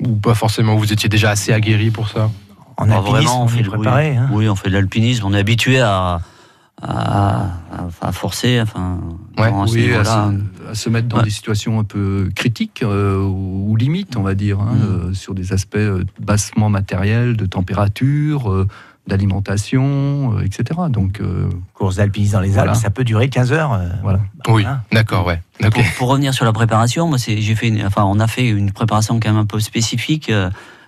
Ou 0.00 0.16
pas 0.16 0.34
forcément 0.34 0.76
Vous 0.76 0.92
étiez 0.92 1.08
déjà 1.08 1.30
assez 1.30 1.52
aguerri 1.52 1.90
pour 1.90 2.08
ça? 2.08 2.30
En 2.76 2.90
ah, 2.90 2.96
alpinisme, 2.96 3.30
on, 3.36 3.48
fait 3.48 3.62
préparé. 3.62 4.16
Hein. 4.16 4.28
oui, 4.32 4.48
on 4.48 4.56
fait 4.56 4.68
de 4.68 4.74
l'alpinisme. 4.74 5.24
On 5.26 5.32
est 5.32 5.38
habitué 5.38 5.80
à 5.80 6.20
à, 6.82 8.12
forcer, 8.12 8.60
enfin, 8.60 8.98
oui, 9.38 9.92
à, 9.94 10.74
se, 10.74 10.88
mettre 10.88 11.08
dans 11.08 11.22
des 11.22 11.30
situations 11.30 11.78
un 11.78 11.84
peu 11.84 12.28
critiques 12.34 12.82
euh, 12.82 13.18
ou, 13.18 13.76
limites, 13.76 14.16
on 14.16 14.22
va 14.22 14.34
dire, 14.34 14.60
hein, 14.60 14.74
mm. 14.74 14.82
euh, 14.82 15.14
sur 15.14 15.34
des 15.34 15.52
aspects 15.52 15.76
euh, 15.76 16.04
bassement 16.18 16.68
matériels, 16.68 17.36
de 17.36 17.46
température, 17.46 18.66
d'alimentation, 19.06 20.40
etc. 20.40 20.80
Donc, 20.88 21.20
course 21.74 21.96
d'alpinisme 21.96 22.34
dans 22.34 22.40
les 22.40 22.58
Alpes, 22.58 22.74
ça 22.74 22.90
peut 22.90 23.04
durer 23.04 23.28
15 23.28 23.52
heures. 23.52 23.80
voilà. 24.02 24.20
oui, 24.48 24.64
d'accord, 24.92 25.26
ouais. 25.26 25.40
Pour, 25.98 26.08
revenir 26.08 26.34
sur 26.34 26.44
la 26.44 26.52
préparation, 26.52 27.06
moi, 27.06 27.18
j'ai 27.18 27.54
fait, 27.54 27.72
enfin, 27.84 28.04
on 28.04 28.18
a 28.18 28.26
fait 28.26 28.48
une 28.48 28.72
préparation 28.72 29.20
quand 29.20 29.28
même 29.28 29.40
un 29.40 29.46
peu 29.46 29.60
spécifique 29.60 30.32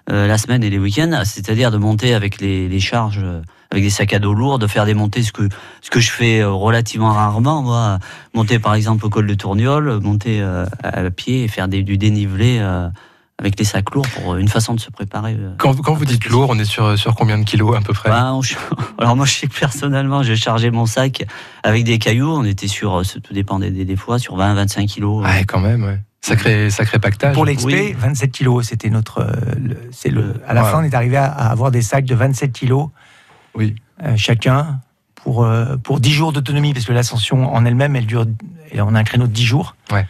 la 0.09 0.38
semaine 0.38 0.65
et 0.65 0.71
les 0.71 0.79
week-ends, 0.79 1.23
c'est-à-dire 1.25 1.71
de 1.71 1.79
monter 1.79 2.15
avec 2.15 2.41
les, 2.41 2.69
les 2.69 2.81
charges 2.81 3.25
avec 3.76 3.84
des 3.84 3.90
sacs 3.90 4.14
à 4.14 4.19
dos 4.19 4.32
lourds, 4.32 4.58
de 4.58 4.67
faire 4.67 4.87
démonter 4.87 5.23
ce 5.23 5.32
que, 5.32 5.50
ce 5.82 5.90
que 5.90 6.00
je 6.00 6.11
fais 6.11 6.40
euh, 6.40 6.50
relativement 6.50 7.12
rarement, 7.12 7.61
moi, 7.61 7.99
monter 8.32 8.58
par 8.58 8.75
exemple 8.75 9.05
au 9.05 9.11
col 9.11 9.26
de 9.26 9.34
Tourniol, 9.34 10.00
monter 10.00 10.40
euh, 10.40 10.64
à 10.82 11.11
pied 11.11 11.44
et 11.44 11.49
faire 11.49 11.69
des, 11.69 11.82
du 11.82 11.99
dénivelé 11.99 12.56
euh, 12.58 12.88
avec 13.38 13.55
des 13.55 13.64
sacs 13.64 13.94
lourds 13.94 14.08
pour 14.08 14.37
une 14.37 14.49
façon 14.49 14.73
de 14.73 14.81
se 14.81 14.90
préparer. 14.90 15.37
Quand, 15.58 15.78
quand 15.82 15.93
vous 15.93 16.06
dites 16.06 16.25
lourd, 16.25 16.49
on 16.49 16.58
est 16.58 16.64
sur, 16.64 16.99
sur 16.99 17.14
combien 17.14 17.37
de 17.37 17.44
kilos 17.44 17.76
à 17.76 17.82
peu 17.82 17.93
près? 17.93 18.08
Bah, 18.08 18.32
Alors 18.99 19.14
moi, 19.14 19.26
je 19.26 19.34
sais 19.34 19.46
que 19.46 19.58
personnellement, 19.58 20.23
j'ai 20.23 20.37
chargé 20.37 20.70
mon 20.70 20.87
sac 20.87 21.26
avec 21.62 21.84
des 21.84 21.99
cailloux, 21.99 22.31
on 22.31 22.44
était 22.44 22.69
sur, 22.69 23.02
tout 23.23 23.34
dépend 23.34 23.58
des, 23.58 23.70
des, 23.70 23.96
fois, 23.96 24.19
sur 24.19 24.38
20-25 24.38 24.87
kilos. 24.87 25.23
Ouais, 25.23 25.44
quand 25.44 25.61
même, 25.61 25.84
ouais. 25.84 26.00
Sacré, 26.23 26.70
sacré 26.70 26.99
pactage. 26.99 27.34
Pour 27.34 27.44
l'expé, 27.44 27.94
27 27.96 28.32
kilos, 28.32 28.67
c'était 28.67 28.88
notre. 28.88 29.31
c'est 29.93 30.08
le, 30.08 30.32
à 30.49 30.55
la 30.55 30.64
fin, 30.64 30.81
on 30.81 30.82
est 30.82 30.94
arrivé 30.94 31.19
à, 31.19 31.26
à, 31.26 31.50
avoir 31.50 31.70
des 31.70 31.82
sacs 31.82 32.06
de 32.06 32.14
27 32.14 32.52
kilos 32.52 32.88
oui. 33.56 33.75
Euh, 34.03 34.17
chacun 34.17 34.81
pour, 35.14 35.44
euh, 35.44 35.76
pour 35.76 36.00
10 36.00 36.12
jours 36.12 36.32
d'autonomie, 36.32 36.73
parce 36.73 36.85
que 36.85 36.93
l'ascension 36.93 37.53
en 37.53 37.64
elle-même, 37.64 37.97
elle 37.97 38.06
dure, 38.06 38.26
on 38.79 38.94
a 38.94 38.99
un 38.99 39.05
créneau 39.05 39.26
de 39.26 39.32
10 39.32 39.44
jours. 39.44 39.75
Ouais. 39.91 40.06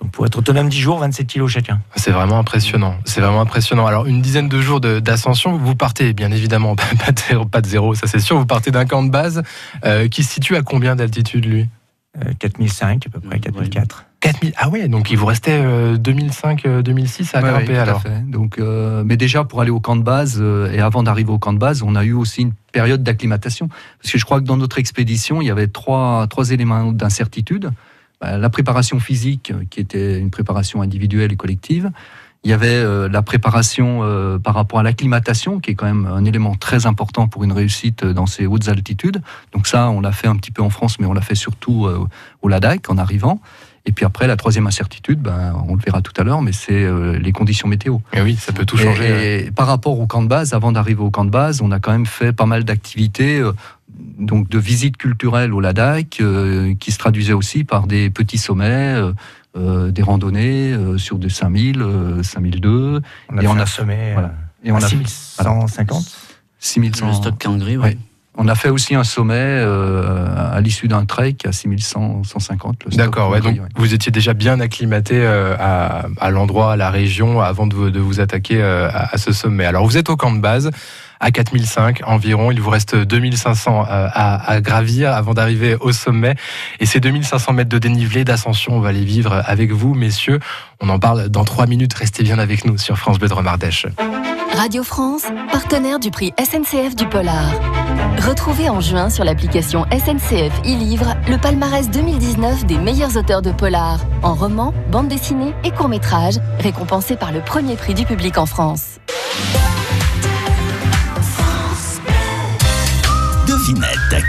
Donc 0.00 0.10
pour 0.10 0.26
être 0.26 0.36
autonome 0.36 0.68
10 0.68 0.80
jours, 0.80 0.98
27 0.98 1.26
kilos 1.26 1.50
chacun. 1.52 1.80
C'est 1.94 2.10
vraiment 2.10 2.38
impressionnant. 2.38 2.96
C'est 3.04 3.20
vraiment 3.20 3.40
impressionnant. 3.40 3.86
Alors 3.86 4.06
une 4.06 4.22
dizaine 4.22 4.48
de 4.48 4.60
jours 4.60 4.80
d'ascension, 4.80 5.56
vous 5.56 5.76
partez 5.76 6.12
bien 6.12 6.32
évidemment 6.32 6.74
pas 7.06 7.12
de 7.12 7.20
zéro, 7.20 7.44
pas 7.44 7.60
de 7.60 7.66
zéro 7.68 7.94
ça 7.94 8.08
c'est 8.08 8.18
sûr. 8.18 8.36
Vous 8.36 8.46
partez 8.46 8.72
d'un 8.72 8.86
camp 8.86 9.04
de 9.04 9.10
base 9.10 9.42
euh, 9.84 10.08
qui 10.08 10.24
se 10.24 10.32
situe 10.32 10.56
à 10.56 10.62
combien 10.62 10.96
d'altitude 10.96 11.44
lui? 11.44 11.68
4005 12.38 13.06
à 13.06 13.10
peu 13.10 13.20
près, 13.20 13.40
4004. 13.40 14.06
4000, 14.20 14.52
ah 14.56 14.68
ouais, 14.68 14.88
donc 14.88 15.10
il 15.10 15.18
vous 15.18 15.26
restait 15.26 15.62
2005-2006 15.96 17.36
à 17.36 17.42
grimper 17.42 17.76
alors. 17.76 18.02
Fait. 18.02 18.22
Donc, 18.28 18.58
mais 18.58 19.16
déjà 19.16 19.44
pour 19.44 19.60
aller 19.60 19.70
au 19.70 19.80
camp 19.80 19.96
de 19.96 20.02
base 20.02 20.42
et 20.72 20.80
avant 20.80 21.02
d'arriver 21.02 21.30
au 21.30 21.38
camp 21.38 21.52
de 21.52 21.58
base, 21.58 21.82
on 21.82 21.94
a 21.94 22.04
eu 22.04 22.12
aussi 22.12 22.42
une 22.42 22.52
période 22.72 23.02
d'acclimatation. 23.02 23.68
Parce 24.00 24.12
que 24.12 24.18
je 24.18 24.24
crois 24.24 24.40
que 24.40 24.46
dans 24.46 24.56
notre 24.56 24.78
expédition, 24.78 25.42
il 25.42 25.48
y 25.48 25.50
avait 25.50 25.66
trois, 25.66 26.26
trois 26.28 26.50
éléments 26.50 26.92
d'incertitude. 26.92 27.70
Bah, 28.20 28.38
la 28.38 28.48
préparation 28.48 29.00
physique, 29.00 29.52
qui 29.70 29.80
était 29.80 30.18
une 30.18 30.30
préparation 30.30 30.82
individuelle 30.82 31.32
et 31.32 31.36
collective. 31.36 31.90
Il 32.44 32.50
y 32.50 32.52
avait 32.52 32.68
euh, 32.68 33.08
la 33.08 33.22
préparation 33.22 34.00
euh, 34.02 34.38
par 34.38 34.54
rapport 34.54 34.78
à 34.78 34.82
l'acclimatation, 34.82 35.60
qui 35.60 35.70
est 35.70 35.74
quand 35.74 35.86
même 35.86 36.06
un 36.06 36.24
élément 36.24 36.54
très 36.54 36.86
important 36.86 37.26
pour 37.26 37.42
une 37.44 37.52
réussite 37.52 38.04
dans 38.04 38.26
ces 38.26 38.46
hautes 38.46 38.68
altitudes. 38.68 39.22
Donc 39.52 39.66
ça, 39.66 39.88
on 39.90 40.00
l'a 40.00 40.12
fait 40.12 40.28
un 40.28 40.36
petit 40.36 40.50
peu 40.50 40.62
en 40.62 40.70
France, 40.70 40.98
mais 41.00 41.06
on 41.06 41.14
l'a 41.14 41.22
fait 41.22 41.34
surtout 41.34 41.86
euh, 41.86 42.06
au 42.42 42.48
Ladakh 42.48 42.90
en 42.90 42.98
arrivant. 42.98 43.40
Et 43.86 43.92
puis 43.92 44.06
après, 44.06 44.26
la 44.26 44.36
troisième 44.36 44.66
incertitude, 44.66 45.20
ben, 45.20 45.54
on 45.68 45.74
le 45.74 45.80
verra 45.80 46.00
tout 46.00 46.12
à 46.16 46.24
l'heure, 46.24 46.40
mais 46.40 46.52
c'est 46.52 46.84
euh, 46.84 47.18
les 47.18 47.32
conditions 47.32 47.68
météo. 47.68 47.98
Et 48.14 48.22
oui, 48.22 48.36
ça 48.36 48.52
peut 48.52 48.64
tout 48.64 48.78
changer. 48.78 49.44
Et, 49.44 49.50
par 49.50 49.66
rapport 49.66 50.00
au 50.00 50.06
camp 50.06 50.22
de 50.22 50.28
base, 50.28 50.54
avant 50.54 50.72
d'arriver 50.72 51.02
au 51.02 51.10
camp 51.10 51.26
de 51.26 51.30
base, 51.30 51.60
on 51.60 51.70
a 51.70 51.78
quand 51.80 51.92
même 51.92 52.06
fait 52.06 52.32
pas 52.32 52.46
mal 52.46 52.64
d'activités. 52.64 53.38
Euh, 53.38 53.52
donc 54.18 54.48
de 54.48 54.58
visites 54.58 54.96
culturelles 54.96 55.52
au 55.52 55.60
Ladakh, 55.60 56.18
euh, 56.20 56.74
qui 56.80 56.90
se 56.90 56.98
traduisaient 56.98 57.34
aussi 57.34 57.62
par 57.62 57.86
des 57.86 58.10
petits 58.10 58.38
sommets, 58.38 58.96
des 59.56 60.02
randonnées 60.02 60.74
sur 60.98 61.18
des 61.18 61.28
5000, 61.28 61.84
5002. 62.22 63.00
On 63.28 63.38
a 63.38 63.42
et 63.42 63.46
on 63.46 63.56
a 63.56 63.66
sommet 63.66 64.12
voilà. 64.12 64.34
et 64.64 64.72
on 64.72 64.76
a 64.76 64.88
6150 64.88 66.04
6100. 66.58 67.06
Le 67.06 67.12
stock 67.12 67.42
Kangri, 67.42 67.76
oui. 67.76 67.98
On 68.36 68.48
a 68.48 68.56
fait 68.56 68.68
aussi 68.68 68.96
un 68.96 69.04
sommet 69.04 69.34
euh, 69.36 70.26
à 70.52 70.60
l'issue 70.60 70.88
d'un 70.88 71.04
trek 71.04 71.36
à 71.44 71.52
6150. 71.52 72.88
D'accord, 72.96 73.30
ouais, 73.30 73.40
donc 73.40 73.60
vous 73.76 73.94
étiez 73.94 74.10
déjà 74.10 74.34
bien 74.34 74.58
acclimaté 74.58 75.14
euh, 75.16 75.54
à, 75.58 76.30
l'endroit, 76.30 76.72
à 76.72 76.76
la 76.76 76.90
région, 76.90 77.40
avant 77.40 77.68
de 77.68 77.74
vous, 78.00 78.20
attaquer 78.20 78.60
euh, 78.60 78.88
à, 78.92 79.16
ce 79.18 79.32
sommet. 79.32 79.64
Alors 79.64 79.84
vous 79.84 79.96
êtes 79.96 80.10
au 80.10 80.16
camp 80.16 80.32
de 80.32 80.40
base, 80.40 80.72
à 81.20 81.30
4005 81.30 82.02
environ, 82.06 82.50
il 82.50 82.60
vous 82.60 82.70
reste 82.70 82.96
2500 82.96 83.84
à, 83.88 84.50
à 84.50 84.60
gravir 84.60 85.12
avant 85.12 85.32
d'arriver 85.32 85.76
au 85.80 85.92
sommet. 85.92 86.34
Et 86.80 86.86
ces 86.86 86.98
2500 86.98 87.52
mètres 87.52 87.70
de 87.70 87.78
dénivelé, 87.78 88.24
d'ascension, 88.24 88.76
on 88.76 88.80
va 88.80 88.90
les 88.90 89.04
vivre 89.04 89.42
avec 89.46 89.70
vous, 89.70 89.94
messieurs. 89.94 90.40
On 90.80 90.88
en 90.88 90.98
parle 90.98 91.28
dans 91.28 91.44
trois 91.44 91.66
minutes, 91.66 91.94
restez 91.94 92.24
bien 92.24 92.40
avec 92.40 92.64
nous 92.64 92.78
sur 92.78 92.98
France 92.98 93.20
Bleu 93.20 93.28
de 93.28 93.34
Romardèche. 93.34 93.86
Radio 94.56 94.84
France, 94.84 95.24
partenaire 95.50 95.98
du 95.98 96.12
prix 96.12 96.32
SNCF 96.38 96.94
du 96.94 97.08
Polar. 97.08 97.50
Retrouvez 98.18 98.70
en 98.70 98.80
juin 98.80 99.10
sur 99.10 99.24
l'application 99.24 99.84
SNCF 99.90 100.60
e-Livre 100.60 101.14
le 101.28 101.38
palmarès 101.38 101.90
2019 101.90 102.64
des 102.64 102.78
meilleurs 102.78 103.16
auteurs 103.16 103.42
de 103.42 103.50
Polar, 103.50 103.98
en 104.22 104.34
roman, 104.34 104.72
bande 104.92 105.08
dessinée 105.08 105.52
et 105.64 105.72
court-métrage, 105.72 106.36
récompensés 106.60 107.16
par 107.16 107.32
le 107.32 107.40
premier 107.40 107.74
prix 107.74 107.94
du 107.94 108.04
public 108.04 108.38
en 108.38 108.46
France. 108.46 109.00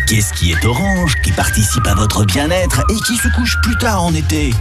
Qu'est-ce 0.08 0.34
qui 0.34 0.52
est 0.52 0.66
orange, 0.66 1.16
qui 1.24 1.32
participe 1.32 1.88
à 1.88 1.96
votre 1.96 2.26
bien-être 2.26 2.84
et 2.92 2.96
qui 3.08 3.18
se 3.18 3.28
couche 3.30 3.58
plus 3.64 3.76
tard 3.78 4.04
en 4.04 4.14
été? 4.14 4.54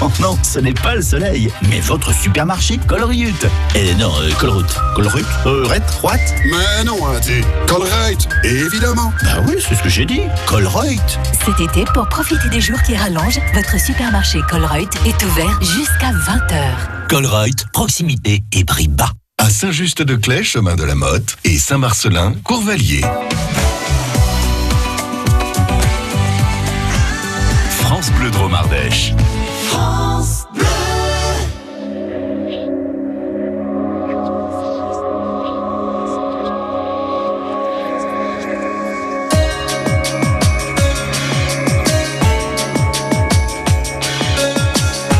Non, 0.00 0.10
non, 0.20 0.38
ce 0.42 0.58
n'est 0.58 0.72
pas 0.72 0.94
le 0.94 1.02
soleil, 1.02 1.52
mais 1.68 1.80
votre 1.80 2.14
supermarché 2.14 2.78
Colruyt. 2.78 3.46
Eh 3.74 3.94
non, 3.96 4.10
euh, 4.22 4.32
Colruyt. 4.38 4.66
Colruyt? 4.94 5.26
Euh, 5.44 5.66
Red 5.66 5.82
Mais 6.46 6.84
non, 6.84 7.02
Andy. 7.02 7.42
Colruyt, 7.66 8.26
évidemment. 8.42 9.12
Bah 9.22 9.42
oui, 9.46 9.56
c'est 9.68 9.74
ce 9.74 9.82
que 9.82 9.90
j'ai 9.90 10.06
dit. 10.06 10.22
Colruyt. 10.46 11.00
Cet 11.44 11.60
été, 11.60 11.84
pour 11.92 12.08
profiter 12.08 12.48
des 12.48 12.62
jours 12.62 12.80
qui 12.82 12.96
rallongent, 12.96 13.40
votre 13.52 13.78
supermarché 13.78 14.40
Colruyt 14.48 14.88
est 15.04 15.22
ouvert 15.24 15.58
jusqu'à 15.60 16.12
20h. 16.12 17.08
Colruyt, 17.10 17.66
proximité 17.74 18.44
et 18.52 18.64
prix 18.64 18.88
bas. 18.88 19.10
À 19.36 19.50
Saint-Just-de-Clay, 19.50 20.42
chemin 20.42 20.74
de 20.74 20.84
la 20.84 20.94
Motte, 20.94 21.36
et 21.44 21.58
Saint-Marcelin, 21.58 22.32
Courvalier. 22.42 23.02
France 27.86 28.10
Bleu 28.18 28.30
Dromardèche. 28.32 29.14
France 29.68 30.44
Bleu. 30.52 30.64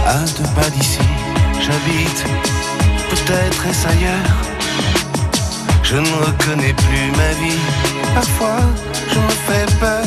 À 0.04 0.18
deux 0.36 0.42
pas 0.60 0.68
d'ici, 0.70 0.98
j'habite, 1.60 2.24
peut-être 3.10 3.66
est-ce 3.66 3.86
ailleurs. 3.86 4.10
Je 5.84 5.98
ne 5.98 6.08
reconnais 6.26 6.74
plus 6.74 7.12
ma 7.16 7.30
vie, 7.40 7.60
parfois 8.12 8.58
je 9.08 9.18
me 9.20 9.28
fais 9.46 9.66
peur. 9.78 10.02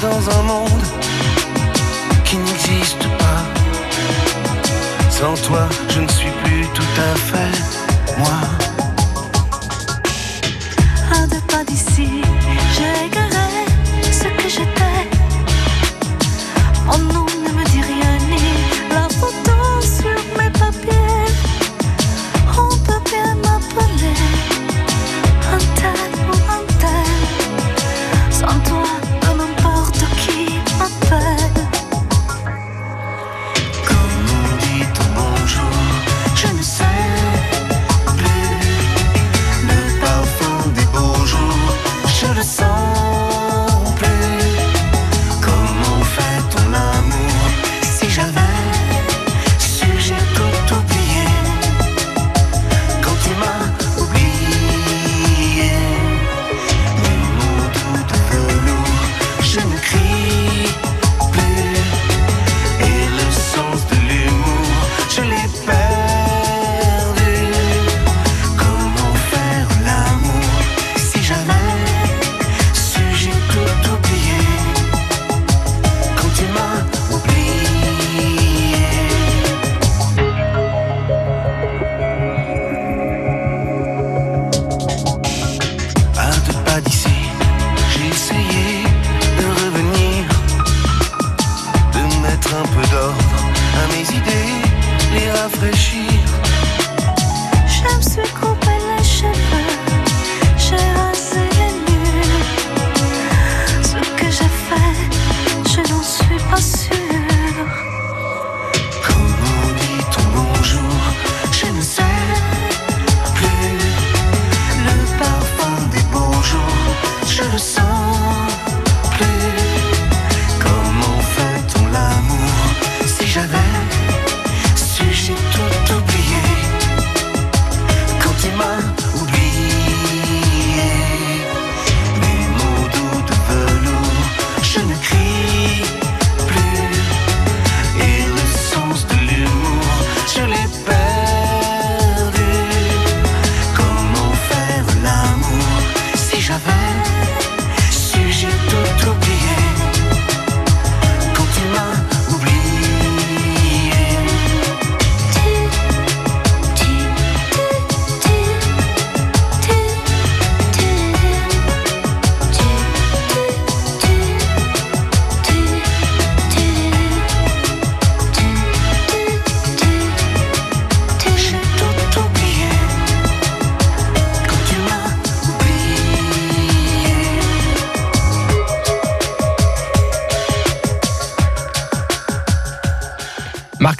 Dans 0.00 0.30
un 0.30 0.42
monde 0.44 0.82
qui 2.24 2.38
n'existe 2.38 3.06
pas. 3.18 3.42
Sans 5.10 5.34
toi, 5.46 5.68
je 5.90 6.00
ne 6.00 6.08
suis 6.08 6.30
plus 6.42 6.66
tout 6.72 6.82
à 6.96 7.14
fait 7.18 8.16
moi. 8.16 8.40
À 11.12 11.26
deux 11.26 11.40
pas 11.48 11.64
d'ici, 11.64 12.22
j'égarais 12.74 13.29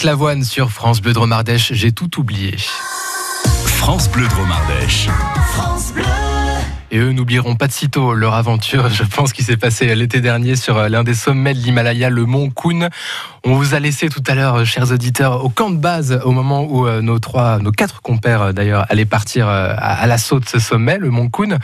Marc 0.01 0.07
Lavoine 0.07 0.45
sur 0.45 0.71
France 0.71 1.03
Bleu 1.03 1.13
Dromardèche, 1.13 1.75
j'ai 1.75 1.93
tout 1.93 2.19
oublié. 2.19 2.57
France 3.67 4.09
Bleu 4.09 4.27
Dromardèche. 4.29 5.09
Et 6.91 6.99
eux 6.99 7.13
n'oublieront 7.13 7.55
pas 7.55 7.67
de 7.67 7.73
sitôt 7.73 8.15
leur 8.15 8.35
aventure, 8.35 8.89
je 8.89 9.05
pense, 9.05 9.35
qui 9.35 9.45
s'est 9.45 9.59
passé 9.59 9.95
l'été 9.95 10.23
dernier 10.23 10.57
sur 10.57 10.89
l'un 10.89 11.05
des 11.05 11.15
sommets 11.15 11.53
de 11.53 11.59
l'Himalaya, 11.59 12.09
le 12.09 12.25
mont 12.25 12.51
Kun. 12.51 12.89
On 13.45 13.55
vous 13.55 13.75
a 13.75 13.79
laissé 13.79 14.09
tout 14.09 14.23
à 14.27 14.35
l'heure, 14.35 14.65
chers 14.65 14.91
auditeurs, 14.91 15.45
au 15.45 15.51
camp 15.51 15.71
de 15.71 15.77
base, 15.77 16.21
au 16.25 16.33
moment 16.33 16.65
où 16.65 16.87
euh, 16.87 17.01
nos 17.01 17.19
trois, 17.19 17.59
nos 17.59 17.71
quatre 17.71 18.03
compères 18.03 18.43
euh, 18.43 18.53
d'ailleurs, 18.53 18.87
allaient 18.89 19.05
partir 19.05 19.49
euh, 19.49 19.73
à, 19.77 20.03
à 20.03 20.07
l'assaut 20.07 20.41
de 20.41 20.49
ce 20.49 20.59
sommet, 20.59 20.99
le 20.99 21.11
mont 21.11 21.29
Kun. 21.29 21.59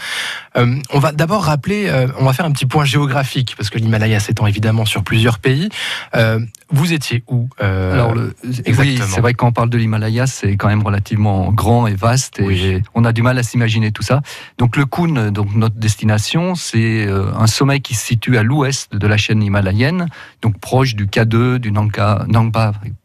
Euh, 0.57 0.77
on 0.93 0.99
va 1.01 1.11
d'abord 1.11 1.45
rappeler, 1.45 1.89
euh, 1.89 2.07
on 2.19 2.25
va 2.25 2.33
faire 2.33 2.47
un 2.47 2.53
petit 2.53 2.67
point 2.67 2.85
géographique, 2.85 3.55
parce 3.57 3.69
que 3.69 3.79
l'Himalaya 3.79 4.21
s'étend 4.21 4.47
évidemment 4.47 4.85
sur 4.85 5.03
plusieurs 5.03 5.39
pays. 5.39 5.71
Euh, 6.15 6.39
vous 6.71 6.93
étiez 6.93 7.23
où 7.29 7.49
euh, 7.63 7.95
Alors, 7.95 8.15
le, 8.15 8.35
oui, 8.45 8.99
c'est 9.01 9.21
vrai 9.21 9.33
que 9.33 9.39
quand 9.39 9.49
on 9.49 9.53
parle 9.53 9.71
de 9.71 9.79
l'Himalaya, 9.79 10.27
c'est 10.27 10.57
quand 10.57 10.69
même 10.69 10.83
relativement 10.83 11.53
grand 11.53 11.87
et 11.87 11.95
vaste, 11.95 12.41
et 12.41 12.45
Oui. 12.45 12.83
on 12.95 13.05
a 13.05 13.13
du 13.13 13.23
mal 13.23 13.39
à 13.39 13.43
s'imaginer 13.43 13.93
tout 13.93 14.03
ça. 14.03 14.21
Donc, 14.59 14.77
le 14.77 14.85
Kun, 14.85 15.31
donc 15.31 15.55
notre 15.55 15.77
destination, 15.77 16.55
c'est 16.55 17.07
euh, 17.07 17.33
un 17.39 17.47
sommet 17.47 17.81
qui 17.81 17.95
se 17.95 18.05
situe 18.05 18.37
à 18.37 18.43
l'ouest 18.43 18.95
de 18.95 19.07
la 19.07 19.17
chaîne 19.17 19.43
himalayenne, 19.43 20.09
donc 20.43 20.59
proche 20.59 20.95
du 20.97 21.07
K2, 21.07 21.59
du 21.59 21.71
Nangpa 21.73 22.27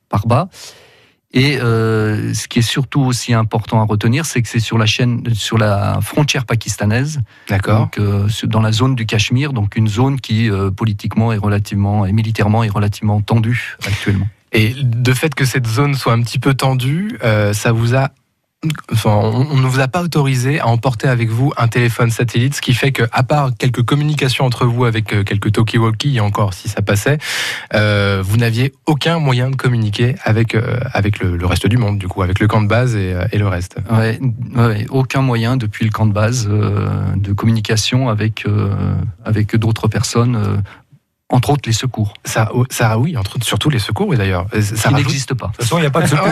Parbat. 0.10 0.50
Et 1.34 1.58
euh, 1.60 2.34
ce 2.34 2.48
qui 2.48 2.60
est 2.60 2.64
surtout 2.64 3.02
aussi 3.02 3.34
important 3.34 3.80
à 3.82 3.86
retenir, 3.86 4.26
c'est 4.26 4.42
que 4.42 4.50
c'est 4.50 4.60
sur 4.60 4.78
la 4.78 4.86
chaîne, 4.86 5.24
sur 5.34 5.58
la 5.58 6.00
frontière 6.02 6.46
pakistanaise. 6.46 7.22
D'accord. 7.48 7.80
Donc 7.80 8.00
euh, 8.00 8.28
dans 8.44 8.62
la 8.62 8.72
zone 8.72 8.96
du 8.96 9.06
Cachemire, 9.06 9.54
donc 9.54 9.78
une 9.78 9.88
zone 9.88 10.20
qui 10.20 10.50
euh, 10.50 10.72
politiquement 10.72 11.32
est 11.32 11.38
relativement 11.38 12.06
et 12.06 12.12
militairement 12.12 12.64
est 12.64 12.70
relativement 12.70 13.22
tendue 13.22 13.78
actuellement. 13.86 14.28
Et 14.52 14.74
de 14.84 15.14
fait 15.14 15.34
que 15.34 15.46
cette 15.46 15.68
zone 15.68 15.94
soit 15.96 16.12
un 16.12 16.22
petit 16.22 16.40
peu 16.40 16.54
tendue, 16.54 17.18
euh, 17.24 17.54
ça 17.54 17.72
vous 17.72 17.96
a 17.96 18.10
on, 19.06 19.56
ne 19.56 19.68
vous 19.68 19.80
a 19.80 19.88
pas 19.88 20.04
autorisé 20.04 20.60
à 20.60 20.68
emporter 20.68 21.08
avec 21.08 21.30
vous 21.30 21.52
un 21.58 21.68
téléphone 21.68 22.12
satellite, 22.12 22.56
ce 22.56 22.62
qui 22.62 22.74
fait 22.74 22.92
que, 22.92 23.04
à 23.12 23.24
part 23.24 23.52
quelques 23.58 23.84
communications 23.84 24.46
entre 24.46 24.66
vous 24.66 24.86
avec 24.86 25.14
euh, 25.14 25.24
quelques 25.24 25.52
talkie-walkie, 25.52 26.18
et 26.18 26.20
encore 26.20 26.54
si 26.54 26.70
ça 26.70 26.82
passait, 26.82 27.18
euh, 27.74 28.22
vous 28.24 28.38
n'aviez 28.38 28.74
aucun 28.86 29.20
moyen 29.20 29.50
de 29.50 29.56
communiquer 29.56 30.16
avec, 30.24 30.54
euh, 30.54 30.80
avec 30.94 31.20
le, 31.20 31.44
reste 31.46 31.68
du 31.68 31.78
monde, 31.78 31.98
du 31.98 32.08
coup, 32.08 32.22
avec 32.22 32.40
le 32.40 32.48
camp 32.48 32.62
de 32.62 32.68
base 32.68 32.96
et, 32.96 33.16
le 33.34 33.48
reste. 33.48 33.78
Ouais, 33.90 34.20
aucun 34.90 35.22
moyen 35.22 35.58
depuis 35.58 35.86
le 35.86 35.92
camp 35.92 36.06
de 36.06 36.14
base 36.14 36.48
de 36.48 37.34
communication 37.34 38.10
avec, 38.10 38.46
avec 39.26 39.56
d'autres 39.56 39.88
personnes 39.88 40.62
entre 41.32 41.52
autres 41.52 41.64
les 41.66 41.74
secours. 41.74 42.14
Ça, 42.26 42.50
oh, 42.54 42.66
ça 42.70 43.00
oui, 43.00 43.18
entre 43.18 43.38
surtout 43.44 43.70
les 43.70 43.80
secours, 43.80 44.08
oui 44.08 44.18
d'ailleurs. 44.18 44.46
Ça 44.62 44.92
n'existe 44.92 45.34
pas. 45.34 45.48
De 45.48 45.52
toute 45.54 45.64
façon, 45.64 45.78
il 45.78 45.82
n'y 45.82 45.88
a 45.88 45.92
pas 45.92 46.02
de 46.02 46.08
secours. 46.08 46.28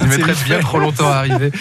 Il 0.00 0.06
mettrait 0.08 0.34
bien 0.44 0.58
trop 0.60 0.78
longtemps 0.78 1.08
à 1.08 1.16
arriver. 1.16 1.52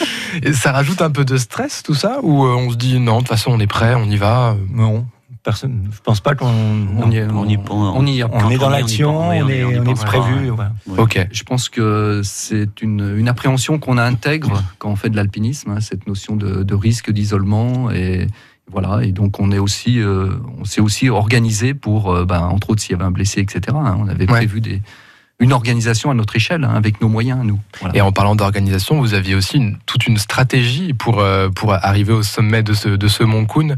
Et 0.42 0.54
ça 0.54 0.72
rajoute 0.72 1.02
un 1.02 1.12
peu 1.12 1.24
de 1.24 1.38
stress, 1.38 1.84
tout 1.84 1.94
ça 1.94 2.20
Ou 2.24 2.46
euh, 2.46 2.56
on 2.56 2.72
se 2.72 2.76
dit, 2.76 3.00
non, 3.00 3.16
de 3.16 3.20
toute 3.20 3.30
façon, 3.30 3.52
on 3.52 3.60
est 3.60 3.68
prêt, 3.68 3.94
on 3.96 4.06
y 4.06 4.18
va 4.18 4.56
Non. 4.72 5.06
Personne, 5.44 5.90
je 5.94 6.02
pense 6.02 6.20
pas 6.20 6.36
qu'on 6.36 6.48
on, 6.48 7.10
y, 7.10 7.22
on, 7.22 7.48
y, 7.48 7.58
on, 7.70 8.06
y, 8.06 8.22
on 8.22 8.50
est 8.50 8.58
dans 8.58 8.70
l'action, 8.70 9.30
on, 9.30 9.32
est, 9.32 9.64
on 9.64 9.86
est 9.86 10.06
prévu. 10.06 10.52
Ok. 10.98 11.26
Je 11.32 11.44
pense 11.44 11.70
que 11.70 12.20
c'est 12.24 12.82
une, 12.82 13.16
une 13.18 13.30
appréhension 13.30 13.80
qu'on 13.80 13.98
intègre 13.98 14.62
quand 14.78 14.90
on 14.90 14.98
fait 14.98 15.10
de 15.10 15.16
l'alpinisme, 15.16 15.72
hein, 15.72 15.80
cette 15.80 16.06
notion 16.06 16.36
de, 16.36 16.64
de 16.64 16.76
risque, 16.76 17.12
d'isolement 17.12 17.92
et, 17.92 18.28
voilà, 18.70 19.04
et 19.04 19.14
donc 19.14 19.40
on 19.40 19.52
est 19.52 19.60
aussi, 19.60 20.00
euh, 20.00 20.32
on 20.60 20.66
s'est 20.66 20.82
aussi 20.82 21.10
organisé 21.10 21.74
pour, 21.74 22.12
euh, 22.12 22.26
ben, 22.26 22.42
entre 22.42 22.72
autres, 22.72 22.82
s'il 22.82 22.92
y 22.92 22.96
avait 22.96 23.06
un 23.06 23.12
blessé, 23.12 23.40
etc. 23.40 23.62
Hein, 23.80 23.98
on 23.98 24.10
avait 24.10 24.26
prévu 24.26 24.60
des, 24.60 24.82
une 25.40 25.54
organisation 25.54 26.12
à 26.12 26.14
notre 26.14 26.36
échelle, 26.36 26.66
hein, 26.66 26.74
avec 26.76 27.00
nos 27.00 27.08
moyens, 27.08 27.40
nous. 27.46 27.60
Et 27.94 28.02
en 28.02 28.12
parlant 28.12 28.36
d'organisation, 28.36 29.00
vous 29.00 29.14
aviez 29.14 29.36
aussi 29.36 29.58
une, 29.58 29.78
toute 29.86 30.06
une 30.06 30.18
stratégie 30.18 30.94
pour, 30.94 31.20
euh, 31.20 31.48
pour 31.50 31.74
arriver 31.74 32.12
au 32.12 32.24
sommet 32.24 32.62
de 32.62 32.74
ce, 32.74 32.90
de 32.90 33.08
ce 33.08 33.24
mont 33.24 33.46
Kuhn. 33.46 33.78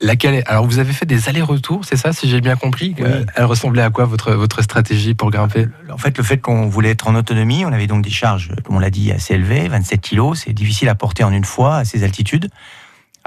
laquelle 0.00 0.42
Alors, 0.46 0.66
vous 0.66 0.80
avez 0.80 0.92
fait 0.92 1.06
des 1.06 1.28
allers-retours, 1.28 1.84
c'est 1.84 1.96
ça, 1.96 2.12
si 2.12 2.28
j'ai 2.28 2.40
bien 2.40 2.56
compris 2.56 2.96
Elle 3.36 3.44
ressemblait 3.44 3.82
à 3.82 3.90
quoi 3.90 4.04
votre, 4.04 4.32
votre 4.32 4.62
stratégie 4.62 5.14
pour 5.14 5.30
grimper? 5.30 5.68
En 5.92 5.98
fait, 5.98 6.18
le 6.18 6.24
fait 6.24 6.38
qu'on 6.38 6.66
voulait 6.66 6.90
être 6.90 7.06
en 7.06 7.14
autonomie, 7.14 7.64
on 7.64 7.72
avait 7.72 7.86
donc 7.86 8.02
des 8.02 8.10
charges, 8.10 8.50
comme 8.64 8.74
on 8.74 8.80
l'a 8.80 8.90
dit, 8.90 9.12
assez 9.12 9.34
élevées, 9.34 9.68
27 9.68 10.00
kilos, 10.00 10.42
c'est 10.44 10.52
difficile 10.52 10.88
à 10.88 10.96
porter 10.96 11.22
en 11.22 11.32
une 11.32 11.44
fois 11.44 11.76
à 11.76 11.84
ces 11.84 12.02
altitudes 12.02 12.50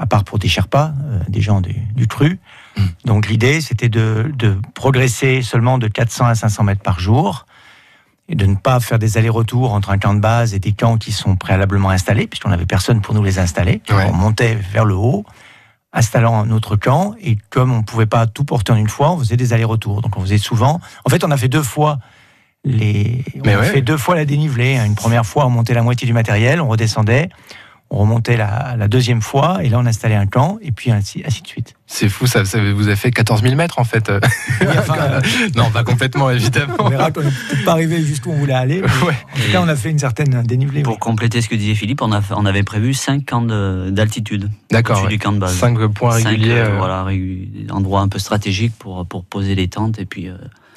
à 0.00 0.06
part 0.06 0.24
pour 0.24 0.38
des 0.38 0.48
Sherpas, 0.48 0.94
euh, 1.04 1.20
des 1.28 1.42
gens 1.42 1.60
du, 1.60 2.08
cru. 2.08 2.40
Hmm. 2.76 2.86
Donc 3.04 3.28
l'idée, 3.28 3.60
c'était 3.60 3.90
de, 3.90 4.32
progresser 4.74 5.42
seulement 5.42 5.76
de 5.76 5.88
400 5.88 6.24
à 6.24 6.34
500 6.34 6.64
mètres 6.64 6.82
par 6.82 6.98
jour 6.98 7.44
et 8.30 8.34
de 8.34 8.46
ne 8.46 8.54
pas 8.54 8.80
faire 8.80 8.98
des 8.98 9.18
allers-retours 9.18 9.74
entre 9.74 9.90
un 9.90 9.98
camp 9.98 10.14
de 10.14 10.20
base 10.20 10.54
et 10.54 10.58
des 10.58 10.72
camps 10.72 10.96
qui 10.96 11.12
sont 11.12 11.36
préalablement 11.36 11.90
installés, 11.90 12.26
puisqu'on 12.26 12.48
n'avait 12.48 12.64
personne 12.64 13.02
pour 13.02 13.14
nous 13.14 13.22
les 13.22 13.38
installer. 13.38 13.82
On 13.90 14.12
montait 14.12 14.54
vers 14.54 14.86
le 14.86 14.94
haut, 14.94 15.26
installant 15.92 16.40
un 16.40 16.50
autre 16.50 16.76
camp, 16.76 17.14
et 17.20 17.36
comme 17.50 17.72
on 17.72 17.78
ne 17.78 17.82
pouvait 17.82 18.06
pas 18.06 18.26
tout 18.26 18.44
porter 18.44 18.72
en 18.72 18.76
une 18.76 18.88
fois, 18.88 19.12
on 19.12 19.18
faisait 19.18 19.36
des 19.36 19.52
allers-retours. 19.52 20.00
Donc 20.00 20.16
on 20.16 20.20
faisait 20.20 20.38
souvent... 20.38 20.80
En 21.04 21.10
fait, 21.10 21.24
on 21.24 21.30
a 21.30 21.36
fait 21.36 21.48
deux 21.48 21.62
fois 21.62 21.98
les... 22.64 23.24
on 23.44 23.48
a 23.48 23.62
fait 23.64 23.82
deux 23.82 23.96
fois 23.96 24.14
la 24.14 24.24
dénivelée. 24.24 24.76
Une 24.76 24.94
première 24.94 25.26
fois, 25.26 25.44
on 25.46 25.50
montait 25.50 25.74
la 25.74 25.82
moitié 25.82 26.06
du 26.06 26.12
matériel, 26.12 26.60
on 26.60 26.68
redescendait 26.68 27.28
on 27.90 27.98
remontait 27.98 28.36
la, 28.36 28.88
deuxième 28.88 29.20
fois, 29.20 29.58
et 29.62 29.68
là 29.68 29.78
on 29.80 29.86
installait 29.86 30.14
un 30.14 30.26
camp, 30.26 30.58
et 30.62 30.70
puis 30.70 30.92
ainsi, 30.92 31.22
ainsi 31.26 31.42
de 31.42 31.46
suite. 31.48 31.74
C'est 31.86 32.08
fou, 32.08 32.28
ça, 32.28 32.42
vous 32.42 32.86
avez 32.86 32.96
fait 32.96 33.10
14 33.10 33.42
000 33.42 33.56
mètres 33.56 33.80
en 33.80 33.84
fait. 33.84 34.10
non, 35.56 35.70
pas 35.70 35.82
complètement 35.82 36.30
évidemment. 36.30 36.74
On 36.78 36.88
verra 36.88 37.10
qu'on 37.10 37.22
n'est 37.22 37.64
pas 37.64 37.72
arrivé 37.72 38.00
jusqu'où 38.04 38.30
on 38.30 38.36
voulait 38.36 38.54
aller. 38.54 38.82
En 38.82 38.86
tout 38.86 39.52
cas, 39.52 39.60
on 39.60 39.68
a 39.68 39.74
fait 39.74 39.90
une 39.90 39.98
certaine 39.98 40.42
dénivelée. 40.42 40.82
Pour 40.82 41.00
compléter 41.00 41.42
ce 41.42 41.48
que 41.48 41.56
disait 41.56 41.74
Philippe, 41.74 42.00
on, 42.02 42.12
a, 42.12 42.20
on 42.30 42.46
avait 42.46 42.62
prévu 42.62 42.94
5 42.94 43.26
camps 43.26 43.42
d'altitude. 43.42 44.50
D'accord. 44.70 45.08
du 45.08 45.18
camp 45.18 45.32
de 45.32 45.38
base. 45.38 45.56
5 45.56 45.88
points 45.88 46.14
réguliers. 46.14 46.52
Euh, 46.52 46.68
euh. 46.68 46.78
Voilà, 46.78 47.06
endroits 47.70 48.02
un 48.02 48.08
peu 48.08 48.20
stratégiques 48.20 48.74
pour, 48.78 49.04
pour 49.06 49.24
poser 49.24 49.56
les 49.56 49.66
tentes 49.66 49.98
et 49.98 50.06
puis. 50.06 50.30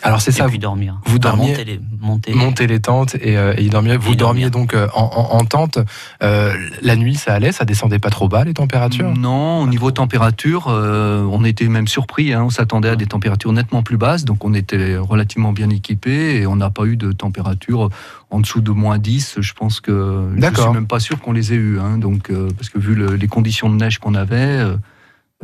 Euh, 0.03 0.07
alors 0.07 0.21
c'est 0.21 0.31
ça. 0.31 0.47
Puis 0.47 0.59
dormir. 0.59 0.99
Vous 1.05 1.19
dormiez. 1.19 1.49
Monter 1.49 1.65
les, 1.65 1.79
monter, 1.99 2.33
monter 2.33 2.67
les 2.67 2.79
tentes 2.79 3.15
et, 3.15 3.37
euh, 3.37 3.53
y 3.57 3.69
dormir. 3.69 3.97
Vous 3.99 4.15
dormiez 4.15 4.49
donc 4.49 4.73
euh, 4.73 4.87
en, 4.93 5.43
tente. 5.45 5.79
Euh, 6.21 6.53
la 6.81 6.95
nuit, 6.95 7.15
ça 7.15 7.33
allait, 7.33 7.51
ça 7.51 7.65
descendait 7.65 7.99
pas 7.99 8.09
trop 8.09 8.27
bas 8.27 8.43
les 8.43 8.53
températures? 8.53 9.13
Non, 9.15 9.61
au 9.61 9.67
niveau 9.67 9.91
température, 9.91 10.67
on 10.67 11.43
était 11.43 11.67
même 11.67 11.87
surpris. 11.87 12.33
Hein. 12.33 12.43
on 12.43 12.49
s'attendait 12.49 12.89
à 12.89 12.95
des 12.95 13.05
températures 13.05 13.53
nettement 13.53 13.83
plus 13.83 13.97
basses, 13.97 14.25
donc 14.25 14.43
on 14.45 14.53
était 14.53 14.97
relativement 14.97 15.53
bien 15.53 15.69
équipés 15.69 16.41
et 16.41 16.47
on 16.47 16.55
n'a 16.55 16.69
pas 16.69 16.85
eu 16.85 16.97
de 16.97 17.11
température 17.11 17.89
en 18.29 18.39
dessous 18.39 18.61
de 18.61 18.71
moins 18.71 18.97
10. 18.97 19.37
Je 19.39 19.53
pense 19.53 19.79
que 19.79 20.29
je 20.35 20.61
suis 20.61 20.69
même 20.71 20.87
pas 20.87 20.99
sûr 20.99 21.19
qu'on 21.19 21.31
les 21.31 21.53
ait 21.53 21.57
eu, 21.57 21.79
hein. 21.79 21.97
donc 21.97 22.31
parce 22.57 22.69
que 22.69 22.79
vu 22.79 22.95
les 23.17 23.27
conditions 23.27 23.69
de 23.69 23.75
neige 23.75 23.99
qu'on 23.99 24.15
avait. 24.15 24.63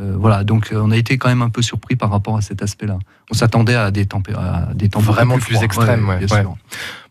Euh, 0.00 0.14
voilà, 0.18 0.44
donc 0.44 0.72
euh, 0.72 0.80
on 0.82 0.90
a 0.90 0.96
été 0.96 1.18
quand 1.18 1.28
même 1.28 1.42
un 1.42 1.50
peu 1.50 1.62
surpris 1.62 1.94
par 1.94 2.10
rapport 2.10 2.36
à 2.36 2.40
cet 2.40 2.62
aspect-là. 2.62 2.98
On 3.30 3.34
s'attendait 3.34 3.74
à 3.74 3.90
des, 3.90 4.06
températures 4.06 4.74
des 4.74 4.88
vraiment 4.88 5.38
plus, 5.38 5.62
extrêmes. 5.62 6.06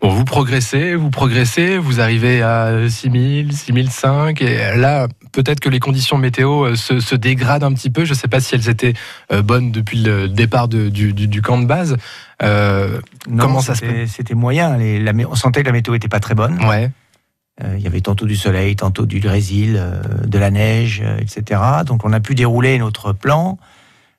Bon, 0.02 0.10
vous 0.10 0.26
progressez, 0.26 0.96
vous 0.96 1.12
progressez, 1.12 1.78
vous 1.78 2.02
arrivez 2.02 2.42
à 2.42 2.90
6000, 2.90 3.56
6005, 3.56 4.42
et 4.42 4.78
là, 4.78 5.08
peut-être 5.32 5.60
que 5.60 5.70
les 5.70 5.80
conditions 5.80 6.18
météo 6.18 6.66
euh, 6.66 6.76
se, 6.76 7.16
dégradent 7.16 7.66
un 7.66 7.74
petit 7.74 7.90
peu. 7.90 8.06
Je 8.06 8.12
ne 8.12 8.18
sais 8.18 8.28
pas 8.28 8.40
si 8.40 8.56
elles 8.56 8.70
étaient 8.70 8.94
bonnes 9.44 9.72
depuis 9.72 10.02
le 10.02 10.28
départ 10.28 10.68
du, 10.68 11.42
camp 11.44 11.60
de 11.60 11.66
base. 11.66 11.98
comment 12.40 13.62
ça 13.62 13.76
se 13.76 14.06
C'était 14.08 14.36
moyen. 14.36 14.78
on 15.30 15.36
sentait 15.36 15.62
que 15.62 15.68
la 15.68 15.74
météo 15.74 15.94
n'était 15.94 16.08
pas 16.08 16.20
très 16.20 16.34
bonne. 16.34 16.58
Ouais. 16.66 16.90
Euh, 17.64 17.76
il 17.78 17.84
y 17.84 17.88
avait 17.88 18.02
tantôt 18.02 18.26
du 18.26 18.36
soleil, 18.36 18.76
tantôt 18.76 19.06
du 19.06 19.20
grésil, 19.20 19.76
euh, 19.78 20.02
de 20.26 20.38
la 20.38 20.50
neige, 20.52 21.02
euh, 21.04 21.18
etc. 21.20 21.62
Donc 21.86 22.06
on 22.06 22.14
a 22.14 22.20
pu 22.20 22.36
dérouler 22.36 22.78
notre 22.78 23.12
plan 23.12 23.58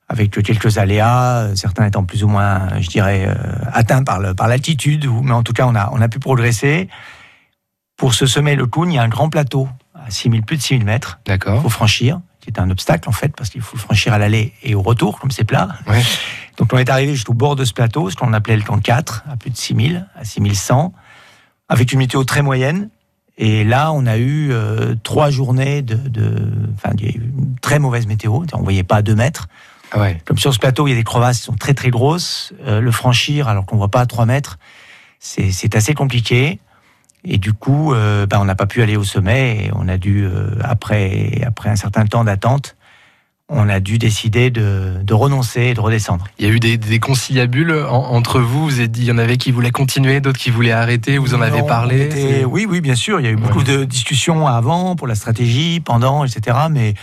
avec 0.09 0.43
quelques 0.43 0.79
aléas, 0.79 1.55
certains 1.55 1.87
étant 1.87 2.05
plus 2.05 2.25
ou 2.25 2.29
moins, 2.29 2.81
je 2.81 2.89
dirais, 2.89 3.33
atteints 3.73 4.03
par 4.03 4.49
l'altitude, 4.49 5.09
mais 5.23 5.31
en 5.31 5.45
tout 5.45 5.53
cas 5.53 5.69
on 5.69 5.77
a, 5.77 5.89
on 5.93 6.01
a 6.01 6.09
pu 6.09 6.19
progresser. 6.19 6.89
Pour 7.97 8.13
se 8.13 8.27
semer 8.27 8.57
le 8.57 8.67
Koun, 8.67 8.91
il 8.91 8.97
y 8.97 8.99
a 8.99 9.05
un 9.05 9.09
grand 9.09 9.29
plateau 9.29 9.69
à 9.95 10.11
6000, 10.11 10.43
plus 10.43 10.57
de 10.57 10.63
6000 10.63 10.85
mètres. 10.85 11.21
D'accord. 11.27 11.61
Il 11.61 11.63
faut 11.63 11.69
franchir, 11.69 12.21
qui 12.41 12.51
est 12.51 12.59
un 12.59 12.71
obstacle 12.71 13.09
en 13.09 13.13
fait, 13.13 13.37
parce 13.37 13.51
qu'il 13.51 13.61
faut 13.61 13.77
franchir 13.77 14.13
à 14.13 14.19
l'aller 14.19 14.53
et 14.65 14.75
au 14.75 14.83
retour, 14.83 15.21
comme 15.21 15.31
c'est 15.31 15.45
plat. 15.45 15.69
Donc 16.57 16.73
on 16.73 16.79
est 16.79 16.91
arrivé 16.91 17.15
jusqu'au 17.15 17.35
bord 17.35 17.55
de 17.55 17.65
ce 17.65 17.73
plateau, 17.73 18.11
ce 18.11 18.17
qu'on 18.17 18.33
appelait 18.33 18.57
le 18.57 18.65
camp 18.65 18.81
4, 18.81 19.27
à 19.31 19.37
plus 19.37 19.51
de 19.51 19.57
6000, 19.57 20.09
à 20.17 20.25
6100, 20.25 20.93
avec 21.69 21.93
une 21.93 22.01
météo 22.01 22.25
très 22.25 22.43
moyenne, 22.43 22.91
et 23.43 23.65
là, 23.65 23.91
on 23.93 24.05
a 24.05 24.19
eu 24.19 24.53
euh, 24.53 24.95
trois 25.03 25.31
journées 25.31 25.81
de, 25.81 25.97
enfin, 26.75 26.95
une 27.01 27.57
très 27.63 27.79
mauvaise 27.79 28.07
météo. 28.07 28.43
On 28.53 28.63
voyait 28.63 28.83
pas 28.83 28.97
à 28.97 29.03
deux 29.03 29.15
mètres. 29.15 29.49
Ah 29.93 30.01
ouais. 30.01 30.21
Comme 30.27 30.37
sur 30.37 30.53
ce 30.53 30.59
plateau, 30.59 30.87
il 30.87 30.91
y 30.91 30.93
a 30.93 30.97
des 30.97 31.05
crevasses 31.05 31.39
qui 31.39 31.45
sont 31.45 31.55
très 31.55 31.73
très 31.73 31.89
grosses. 31.89 32.53
Euh, 32.67 32.83
le 32.83 32.91
franchir, 32.91 33.49
alors 33.49 33.65
qu'on 33.65 33.79
voit 33.79 33.89
pas 33.89 34.03
à 34.03 34.07
trois 34.07 34.27
mètres, 34.27 34.59
c'est 35.21 35.75
assez 35.75 35.95
compliqué. 35.95 36.61
Et 37.25 37.39
du 37.39 37.55
coup, 37.55 37.95
euh, 37.95 38.27
ben, 38.27 38.41
on 38.41 38.45
n'a 38.45 38.55
pas 38.55 38.67
pu 38.67 38.83
aller 38.83 38.99
au 38.99 39.05
sommet. 39.05 39.65
Et 39.65 39.71
on 39.75 39.89
a 39.89 39.97
dû, 39.97 40.29
après, 40.63 41.41
après 41.47 41.71
un 41.71 41.77
certain 41.77 42.05
temps 42.05 42.25
d'attente, 42.25 42.77
on 43.51 43.69
a 43.69 43.81
dû 43.81 43.99
décider 43.99 44.51
de, 44.51 45.13
renoncer 45.13 45.63
et 45.63 45.75
de 45.75 45.81
redescendre. 45.81 46.25
Il 46.39 46.47
y 46.47 46.51
a 46.51 46.55
eu 46.55 46.61
des, 46.61 47.01
conciliabules 47.01 47.73
entre 47.89 48.41
vous, 48.41 48.65
vous 48.67 48.79
avez 48.79 48.89
dit, 48.89 49.03
il 49.03 49.09
y 49.09 49.13
en 49.13 49.19
avait 49.19 49.37
qui 49.37 49.51
voulaient 49.51 49.73
continuer, 49.73 50.21
d'autres 50.21 50.39
qui 50.39 50.51
voulaient 50.51 50.71
arrêter, 50.71 51.19
vous 51.19 51.35
en 51.35 51.41
avez 51.41 51.63
parlé 51.63 52.45
Oui, 52.45 52.67
oui, 52.69 52.81
bien 52.81 52.95
sûr, 52.95 53.21
il 53.21 53.25
y 53.25 53.29
a 53.29 53.33
eu 53.33 53.37
beaucoup 53.37 53.65
de 53.65 53.85
discussions 53.85 54.47
avant 54.47 54.95
pour 54.95 55.09
la 55.09 55.17
stratégie, 55.17 55.81
pendant, 55.81 56.25
etc. 56.25 56.57
Mais 56.71 56.95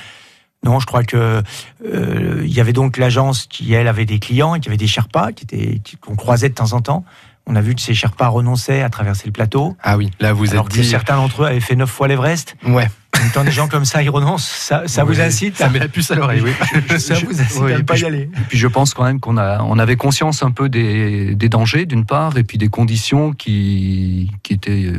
non, 0.63 0.79
je 0.79 0.85
crois 0.85 1.03
que 1.03 1.43
euh, 1.85 2.41
il 2.43 2.53
y 2.53 2.59
avait 2.59 2.73
donc 2.73 2.97
l'agence 2.97 3.45
qui, 3.45 3.73
elle, 3.73 3.87
avait 3.87 4.05
des 4.05 4.19
clients, 4.19 4.55
et 4.55 4.59
qui 4.59 4.69
avait 4.69 4.77
des 4.77 4.87
Sherpas, 4.87 5.33
qui 5.33 5.43
étaient 5.43 5.81
qu'on 6.01 6.15
croisait 6.15 6.49
de 6.49 6.55
temps 6.55 6.73
en 6.73 6.81
temps. 6.81 7.03
On 7.47 7.55
a 7.55 7.61
vu 7.61 7.73
que 7.75 7.81
ces 7.81 7.93
Sherpas 7.93 8.27
renonçaient 8.27 8.81
à 8.81 8.89
traverser 8.89 9.25
le 9.25 9.31
plateau. 9.31 9.75
Ah 9.81 9.97
oui, 9.97 10.11
là 10.19 10.33
vous 10.33 10.53
êtes 10.53 10.67
dit... 10.67 10.83
certains 10.83 11.15
d'entre 11.15 11.43
eux 11.43 11.45
avaient 11.45 11.59
fait 11.61 11.75
neuf 11.75 11.89
fois 11.89 12.07
l'Everest. 12.07 12.55
Ouais. 12.65 12.87
Quand 13.33 13.43
des 13.43 13.51
gens 13.51 13.67
comme 13.67 13.85
ça 13.85 14.03
ils 14.03 14.09
renoncent, 14.09 14.47
ça, 14.85 15.03
vous 15.03 15.21
incite 15.21 15.57
Ça 15.57 15.69
met 15.69 15.79
la 15.79 15.87
puce 15.87 16.11
à 16.11 16.15
l'oreille, 16.15 16.41
oui. 16.41 16.51
ça 16.99 17.15
vous 17.15 17.41
incite 17.41 17.61
à 17.61 17.77
ne 17.77 17.81
pas 17.81 17.97
y 17.97 18.05
aller. 18.05 18.23
Et 18.23 18.41
puis 18.47 18.57
je 18.57 18.67
pense 18.67 18.93
quand 18.93 19.05
même 19.05 19.19
qu'on 19.19 19.37
a, 19.37 19.63
on 19.63 19.79
avait 19.79 19.95
conscience 19.95 20.43
un 20.43 20.51
peu 20.51 20.69
des, 20.69 21.35
dangers 21.35 21.85
d'une 21.85 22.05
part, 22.05 22.37
et 22.37 22.43
puis 22.43 22.57
des 22.57 22.67
conditions 22.67 23.31
qui, 23.31 24.31
qui 24.43 24.53
étaient 24.53 24.91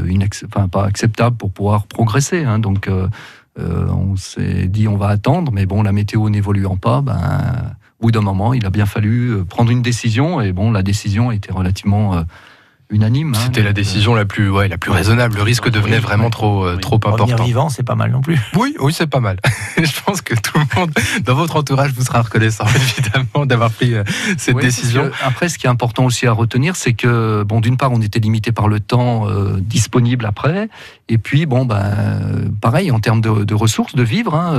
enfin, 0.46 0.68
pas 0.68 0.84
acceptables 0.84 1.37
pour 1.37 1.52
pouvoir 1.52 1.87
progresser. 1.87 2.44
Hein. 2.44 2.58
Donc 2.58 2.88
euh, 2.88 3.08
euh, 3.58 3.87
on 3.88 4.16
s'est 4.16 4.66
dit 4.66 4.88
on 4.88 4.96
va 4.96 5.08
attendre, 5.08 5.52
mais 5.52 5.66
bon, 5.66 5.82
la 5.82 5.92
météo 5.92 6.28
n'évoluant 6.28 6.76
pas, 6.76 7.00
ben, 7.00 7.76
au 8.00 8.06
bout 8.06 8.11
d'un 8.12 8.20
moment, 8.20 8.54
il 8.54 8.64
a 8.66 8.70
bien 8.70 8.87
fallu 8.87 9.30
euh, 9.30 9.44
prendre 9.44 9.70
une 9.70 9.82
décision, 9.82 10.40
et 10.40 10.52
bon, 10.52 10.70
la 10.70 10.82
décision 10.82 11.30
a 11.30 11.34
été 11.34 11.52
relativement 11.52 12.24
unanime. 12.90 13.34
Hein, 13.34 13.40
C'était 13.44 13.62
la 13.62 13.72
décision 13.72 14.14
la 14.14 14.24
plus, 14.24 14.50
ouais, 14.50 14.68
la 14.68 14.78
plus 14.78 14.90
raisonnable. 14.90 15.37
Le 15.37 15.42
risque 15.42 15.68
devenait 15.68 15.98
vraiment 15.98 16.30
trop, 16.30 16.64
euh, 16.64 16.76
trop 16.76 16.96
important. 16.96 17.24
Revenir 17.24 17.44
vivant, 17.44 17.68
c'est 17.68 17.82
pas 17.82 17.94
mal 17.94 18.11
non 18.11 18.20
plus. 18.20 18.38
Oui, 18.56 18.74
oui, 18.80 18.92
c'est 18.92 19.06
pas 19.06 19.20
mal. 19.20 19.38
Je 19.76 20.00
pense 20.04 20.22
que 20.22 20.34
tout 20.34 20.58
le 20.58 20.80
monde 20.80 20.90
dans 21.24 21.34
votre 21.34 21.56
entourage 21.56 21.92
vous 21.92 22.04
sera 22.04 22.22
reconnaissant, 22.22 22.64
évidemment, 22.74 23.46
d'avoir 23.46 23.70
pris 23.70 23.94
euh, 23.94 24.04
cette 24.37 24.56
décision. 24.56 25.11
Après, 25.22 25.48
ce 25.48 25.58
qui 25.58 25.66
est 25.66 25.70
important 25.70 26.04
aussi 26.04 26.26
à 26.26 26.32
retenir, 26.32 26.76
c'est 26.76 26.94
que, 26.94 27.42
bon, 27.42 27.61
d'une 27.61 27.76
part, 27.76 27.92
on 27.92 28.00
était 28.00 28.20
limité 28.20 28.52
par 28.52 28.68
le 28.68 28.80
temps 28.80 29.28
euh, 29.28 29.58
disponible 29.61 30.24
après, 30.24 30.68
et 31.08 31.18
puis, 31.18 31.46
bon, 31.46 31.64
ben, 31.64 32.50
pareil, 32.61 32.90
en 32.90 33.00
termes 33.00 33.20
de, 33.20 33.54
ressources, 33.54 33.94
de 33.94 34.02
vivre, 34.02 34.34
hein, 34.34 34.52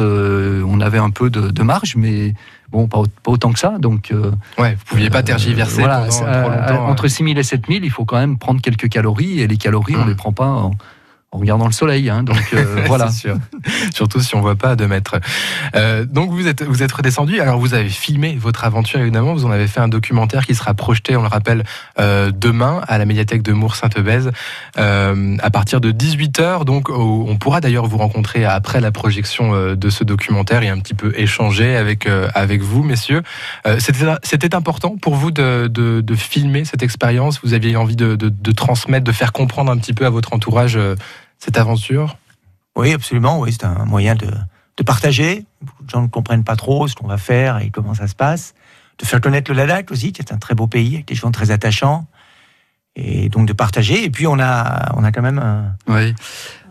on 0.66 0.82
avait 0.82 0.98
un 0.98 1.12
peu 1.12 1.30
de, 1.30 1.64
marge, 1.64 1.96
mais 1.96 2.34
bon, 2.72 2.88
pas, 2.88 3.02
autant 3.28 3.52
que 3.52 3.60
ça. 3.60 3.78
Donc, 3.80 4.14
ouais, 4.58 4.76
vous 4.76 4.86
pouviez 4.86 5.10
pas 5.10 5.24
tergiverser 5.24 5.82
pendant 5.82 6.08
trop 6.08 6.50
longtemps. 6.50 6.88
Entre 6.88 7.08
6000 7.08 7.38
et 7.38 7.44
7000, 7.44 7.84
il 7.84 7.92
faut 7.92 8.06
quand 8.06 8.18
même 8.18 8.38
prendre 8.38 8.62
quelques 8.62 8.90
calories, 8.90 9.42
et 9.42 9.48
les 9.48 9.58
calories, 9.58 9.96
on 9.96 10.02
on 10.02 10.06
mmh. 10.06 10.10
les 10.10 10.16
prend 10.16 10.34
pas 10.34 10.48
en, 10.48 10.72
en 11.32 11.38
regardant 11.38 11.66
le 11.66 11.72
soleil. 11.72 12.10
Hein, 12.10 12.24
donc 12.24 12.42
euh, 12.54 12.84
voilà. 12.88 13.12
Sûr. 13.12 13.38
Surtout 13.94 14.20
si 14.20 14.36
on 14.36 14.42
voit 14.42 14.56
pas 14.56 14.72
à 14.72 14.76
deux 14.76 14.88
mètres. 14.88 15.20
Euh, 15.76 16.06
donc 16.06 16.32
vous 16.32 16.48
êtes 16.48 16.64
vous 16.64 16.84
êtes 16.84 16.92
redescendu. 16.92 17.40
Alors 17.40 17.60
vous 17.60 17.74
avez 17.74 17.90
filmé 17.90 18.36
votre 18.40 18.64
aventure 18.64 19.00
évidemment. 19.00 19.34
Vous 19.34 19.46
en 19.46 19.52
avez 19.52 19.68
fait 19.68 19.80
un 19.80 19.88
documentaire 19.88 20.46
qui 20.46 20.56
sera 20.56 20.74
projeté, 20.74 21.16
on 21.16 21.22
le 21.22 21.28
rappelle, 21.28 21.64
euh, 22.00 22.32
demain 22.32 22.82
à 22.88 22.98
la 22.98 23.06
médiathèque 23.06 23.42
de 23.42 23.54
Mours-Sainte-Bèze 23.54 24.32
à 24.76 25.50
partir 25.52 25.82
de 25.82 25.92
18 25.92 26.40
h 26.40 26.66
Donc 26.66 26.90
on 26.90 27.36
pourra 27.38 27.62
d'ailleurs 27.62 27.86
vous 27.86 27.98
rencontrer 27.98 28.46
après 28.46 28.82
la 28.82 28.92
projection 28.92 29.76
de 29.76 29.90
ce 29.90 30.04
documentaire 30.04 30.64
et 30.64 30.70
un 30.70 30.80
petit 30.80 30.94
peu 30.94 31.14
échanger 31.16 31.76
avec 31.76 32.08
avec 32.34 32.62
vous, 32.62 32.84
messieurs. 32.84 33.22
C'était 33.78 34.56
important 34.56 34.96
pour 34.98 35.16
vous 35.16 35.32
de, 35.32 35.68
de, 35.68 36.16
filmer 36.16 36.66
cette 36.66 36.84
expérience? 36.84 37.40
Vous 37.44 37.54
aviez 37.54 37.76
envie 37.76 37.96
de, 37.96 38.16
de, 38.16 38.52
transmettre, 38.52 39.04
de 39.04 39.12
faire 39.12 39.32
comprendre 39.32 39.72
un 39.72 39.78
petit 39.78 39.94
peu 39.94 40.06
à 40.06 40.10
votre 40.10 40.34
entourage 40.34 40.78
cette 41.40 41.58
aventure? 41.58 42.18
Oui, 42.76 42.94
absolument. 42.94 43.40
Oui, 43.40 43.52
c'est 43.52 43.66
un 43.66 43.86
moyen 43.86 44.16
de, 44.16 44.28
partager. 44.86 45.46
Beaucoup 45.62 45.84
de 45.84 45.90
gens 45.90 46.02
ne 46.02 46.08
comprennent 46.08 46.46
pas 46.46 46.56
trop 46.56 46.88
ce 46.88 46.96
qu'on 46.96 47.08
va 47.08 47.18
faire 47.18 47.58
et 47.58 47.70
comment 47.70 47.94
ça 47.94 48.08
se 48.08 48.16
passe. 48.16 48.54
De 48.98 49.06
faire 49.06 49.20
connaître 49.20 49.52
le 49.52 49.58
Ladakh 49.58 49.92
aussi, 49.92 50.14
qui 50.14 50.22
est 50.22 50.32
un 50.32 50.38
très 50.38 50.56
beau 50.56 50.68
pays 50.68 50.96
avec 50.96 51.08
des 51.08 51.16
gens 51.16 51.32
très 51.32 51.52
attachants. 51.52 52.06
Et 52.96 53.30
donc 53.30 53.48
de 53.48 53.54
partager. 53.54 54.04
Et 54.04 54.10
puis 54.10 54.28
on 54.28 54.40
a, 54.40 54.94
on 54.96 55.04
a 55.04 55.12
quand 55.12 55.22
même 55.22 55.40
un. 55.40 55.76
Oui. 55.88 56.14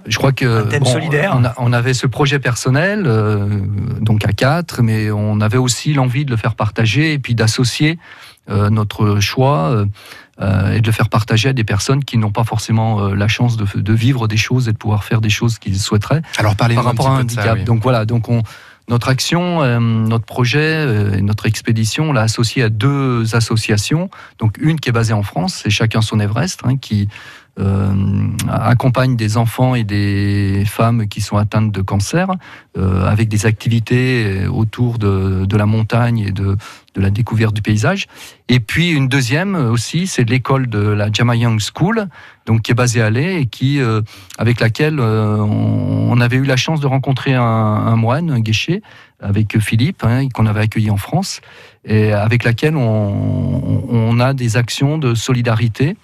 Je 0.06 0.16
crois 0.16 0.32
que 0.32 0.62
thème 0.68 0.86
solidaire. 0.86 1.38
On, 1.58 1.72
avait 1.72 1.92
ce 1.92 2.06
projet 2.06 2.38
personnel, 2.38 3.04
euh, 3.06 3.60
donc 4.00 4.24
à 4.24 4.32
quatre, 4.32 4.82
mais 4.82 5.10
on 5.10 5.40
avait 5.40 5.58
aussi 5.58 5.92
l'envie 5.92 6.24
de 6.24 6.30
le 6.30 6.36
faire 6.38 6.54
partager 6.54 7.12
et 7.12 7.18
puis 7.18 7.34
d'associer 7.34 7.98
euh, 7.98 8.27
notre 8.48 9.20
choix 9.20 9.70
euh, 9.70 9.86
euh, 10.40 10.74
et 10.74 10.80
de 10.80 10.86
le 10.86 10.92
faire 10.92 11.08
partager 11.08 11.48
à 11.48 11.52
des 11.52 11.64
personnes 11.64 12.04
qui 12.04 12.16
n'ont 12.16 12.30
pas 12.30 12.44
forcément 12.44 13.00
euh, 13.00 13.14
la 13.16 13.26
chance 13.26 13.56
de, 13.56 13.66
de, 13.74 13.92
vivre 13.92 14.28
des 14.28 14.36
choses 14.36 14.68
et 14.68 14.72
de 14.72 14.76
pouvoir 14.76 15.02
faire 15.02 15.20
des 15.20 15.30
choses 15.30 15.58
qu'ils 15.58 15.80
souhaiteraient. 15.80 16.22
Alors 16.36 16.54
par 16.54 16.70
rapport 16.84 17.08
à 17.08 17.16
un 17.16 17.20
handicap. 17.22 17.64
Donc 17.64 17.82
voilà, 17.82 18.04
donc 18.04 18.28
on, 18.28 18.44
notre 18.88 19.08
action, 19.08 19.62
euh, 19.64 19.80
notre 19.80 20.26
projet, 20.26 21.20
notre 21.20 21.46
expédition, 21.46 22.10
on 22.10 22.12
l'a 22.12 22.22
associé 22.22 22.62
à 22.62 22.68
deux 22.68 23.34
associations. 23.34 24.10
Donc 24.38 24.58
une 24.60 24.78
qui 24.78 24.90
est 24.90 24.92
basée 24.92 25.12
en 25.12 25.24
France, 25.24 25.60
c'est 25.64 25.70
Chacun 25.70 26.02
son 26.02 26.20
Everest, 26.20 26.60
hein, 26.62 26.76
qui 26.76 27.08
euh, 27.58 27.92
accompagne 28.48 29.16
des 29.16 29.36
enfants 29.36 29.74
et 29.74 29.82
des 29.82 30.62
femmes 30.64 31.08
qui 31.08 31.20
sont 31.20 31.38
atteintes 31.38 31.72
de 31.72 31.82
cancer 31.82 32.30
euh, 32.76 33.04
avec 33.04 33.28
des 33.28 33.46
activités 33.46 34.46
autour 34.46 34.98
de, 34.98 35.56
la 35.56 35.66
montagne 35.66 36.20
et 36.20 36.30
de, 36.30 36.56
la 36.94 37.10
découverte 37.10 37.54
du 37.54 37.62
paysage. 37.62 38.06
Et 38.48 38.60
puis 38.60 38.90
une 38.90 39.08
deuxième 39.08 39.56
aussi, 39.56 40.06
c'est 40.06 40.28
l'école 40.28 40.68
de 40.68 40.78
la 40.78 41.10
Jamayang 41.12 41.58
School, 41.58 42.06
donc 42.46 42.62
qui 42.62 42.70
est 42.72 42.76
basée 42.76 43.02
à 43.02 43.10
Lé 43.10 43.40
et 43.40 43.46
qui, 43.46 43.80
euh, 43.80 44.02
avec 44.38 44.60
laquelle 44.60 45.00
on, 45.00 46.20
avait 46.20 46.36
eu 46.36 46.44
la 46.44 46.56
chance 46.56 46.80
de 46.80 46.86
rencontrer 46.86 47.34
un, 47.34 47.96
moine, 47.96 48.30
un 48.30 48.40
guéché, 48.40 48.82
avec 49.20 49.58
Philippe, 49.58 50.04
hein, 50.04 50.28
qu'on 50.32 50.46
avait 50.46 50.62
accueilli 50.62 50.90
en 50.90 50.96
France, 50.96 51.40
et 51.84 52.12
avec 52.12 52.42
laquelle 52.42 52.76
on 52.76 54.20
a 54.20 54.32
des 54.34 54.56
actions 54.56 54.98
de 54.98 55.14
solidarité 55.14 55.96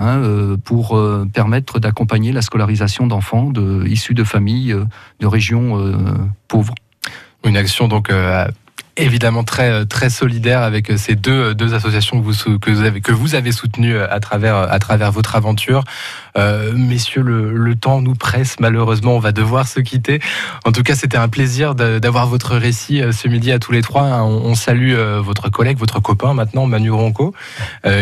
Hein, 0.00 0.22
euh, 0.22 0.56
pour 0.56 0.96
euh, 0.96 1.26
permettre 1.32 1.80
d'accompagner 1.80 2.30
la 2.30 2.40
scolarisation 2.40 3.08
d'enfants 3.08 3.52
issus 3.84 4.14
de 4.14 4.22
familles 4.22 4.72
euh, 4.72 4.84
de 5.18 5.26
régions 5.26 5.76
pauvres. 6.46 6.74
Une 7.44 7.56
action 7.56 7.88
donc 7.88 8.12
évidemment 8.98 9.44
très 9.44 9.86
très 9.86 10.10
solidaire 10.10 10.62
avec 10.62 10.92
ces 10.96 11.14
deux, 11.14 11.54
deux 11.54 11.74
associations 11.74 12.20
que 12.20 12.24
vous, 12.24 12.58
que 12.58 12.70
vous 12.70 12.82
avez 12.82 13.00
que 13.00 13.12
vous 13.12 13.34
avez 13.34 13.52
soutenues 13.52 13.98
à 13.98 14.20
travers 14.20 14.56
à 14.56 14.78
travers 14.78 15.12
votre 15.12 15.36
aventure. 15.36 15.84
Euh, 16.38 16.72
messieurs, 16.74 17.22
le, 17.22 17.74
temps 17.74 18.00
nous 18.00 18.14
presse 18.14 18.56
malheureusement, 18.60 19.14
on 19.14 19.18
va 19.18 19.32
devoir 19.32 19.68
se 19.68 19.80
quitter. 19.80 20.20
En 20.64 20.72
tout 20.72 20.82
cas, 20.82 20.94
c'était 20.94 21.16
un 21.16 21.28
plaisir 21.28 21.74
d'avoir 21.74 22.26
votre 22.26 22.56
récit 22.56 23.02
euh, 23.02 23.12
ce 23.12 23.28
midi 23.28 23.52
à 23.52 23.58
tous 23.58 23.72
les 23.72 23.82
trois. 23.82 24.22
On, 24.22 24.54
salue 24.54 24.94
euh, 24.94 25.20
votre 25.20 25.48
collègue, 25.50 25.78
votre 25.78 26.00
copain 26.00 26.34
maintenant, 26.34 26.66
Manu 26.66 26.90
Ronco, 26.90 27.34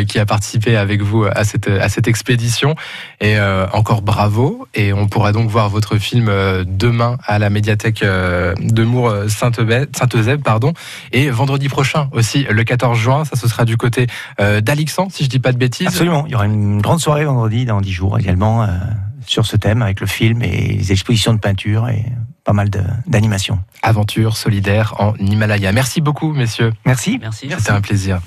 qui 0.09 0.18
a 0.18 0.26
participé 0.26 0.76
avec 0.76 1.02
vous 1.02 1.24
à 1.24 1.44
cette 1.44 1.68
à 1.68 1.88
cette 1.88 2.09
expédition. 2.09 2.74
Et 3.20 3.37
encore 3.72 4.02
bravo. 4.02 4.66
Et 4.74 4.92
on 4.92 5.09
pourra 5.09 5.32
donc 5.32 5.50
voir 5.50 5.68
votre 5.68 5.98
film 5.98 6.30
demain 6.66 7.18
à 7.24 7.38
la 7.38 7.50
médiathèque 7.50 8.02
de 8.02 8.85
Mour 8.85 9.12
Sainte-Eusèbe, 9.28 10.42
pardon. 10.42 10.72
Et 11.12 11.31
vendredi 11.31 11.68
prochain 11.68 12.09
aussi, 12.12 12.46
le 12.49 12.64
14 12.64 12.99
juin, 12.99 13.25
ça 13.25 13.37
ce 13.37 13.49
sera 13.49 13.64
du 13.64 13.77
côté 13.77 14.07
d'Alixan, 14.38 15.09
si 15.11 15.25
je 15.25 15.29
dis 15.29 15.38
pas 15.38 15.53
de 15.53 15.59
bêtises. 15.59 15.87
Absolument. 15.87 16.25
Il 16.27 16.33
y 16.33 16.35
aura 16.35 16.46
une 16.46 16.81
grande 16.81 17.01
soirée 17.01 17.25
vendredi 17.25 17.64
dans 17.64 17.81
10 17.81 17.92
jours 17.92 18.18
également 18.18 18.62
euh, 18.62 18.68
sur 19.27 19.46
ce 19.46 19.57
thème 19.57 19.83
avec 19.83 20.01
le 20.01 20.07
film 20.07 20.42
et 20.42 20.77
les 20.79 20.92
expositions 20.92 21.35
de 21.35 21.38
peinture 21.38 21.88
et 21.88 22.05
pas 22.44 22.53
mal 22.53 22.70
d'animation. 23.07 23.61
Aventure 23.83 24.37
solidaire 24.37 24.94
en 24.99 25.14
Himalaya. 25.16 25.72
Merci 25.72 26.01
beaucoup, 26.01 26.33
messieurs. 26.33 26.72
Merci. 26.85 27.18
Merci. 27.20 27.49
C'était 27.51 27.70
un 27.70 27.81
plaisir. 27.81 28.20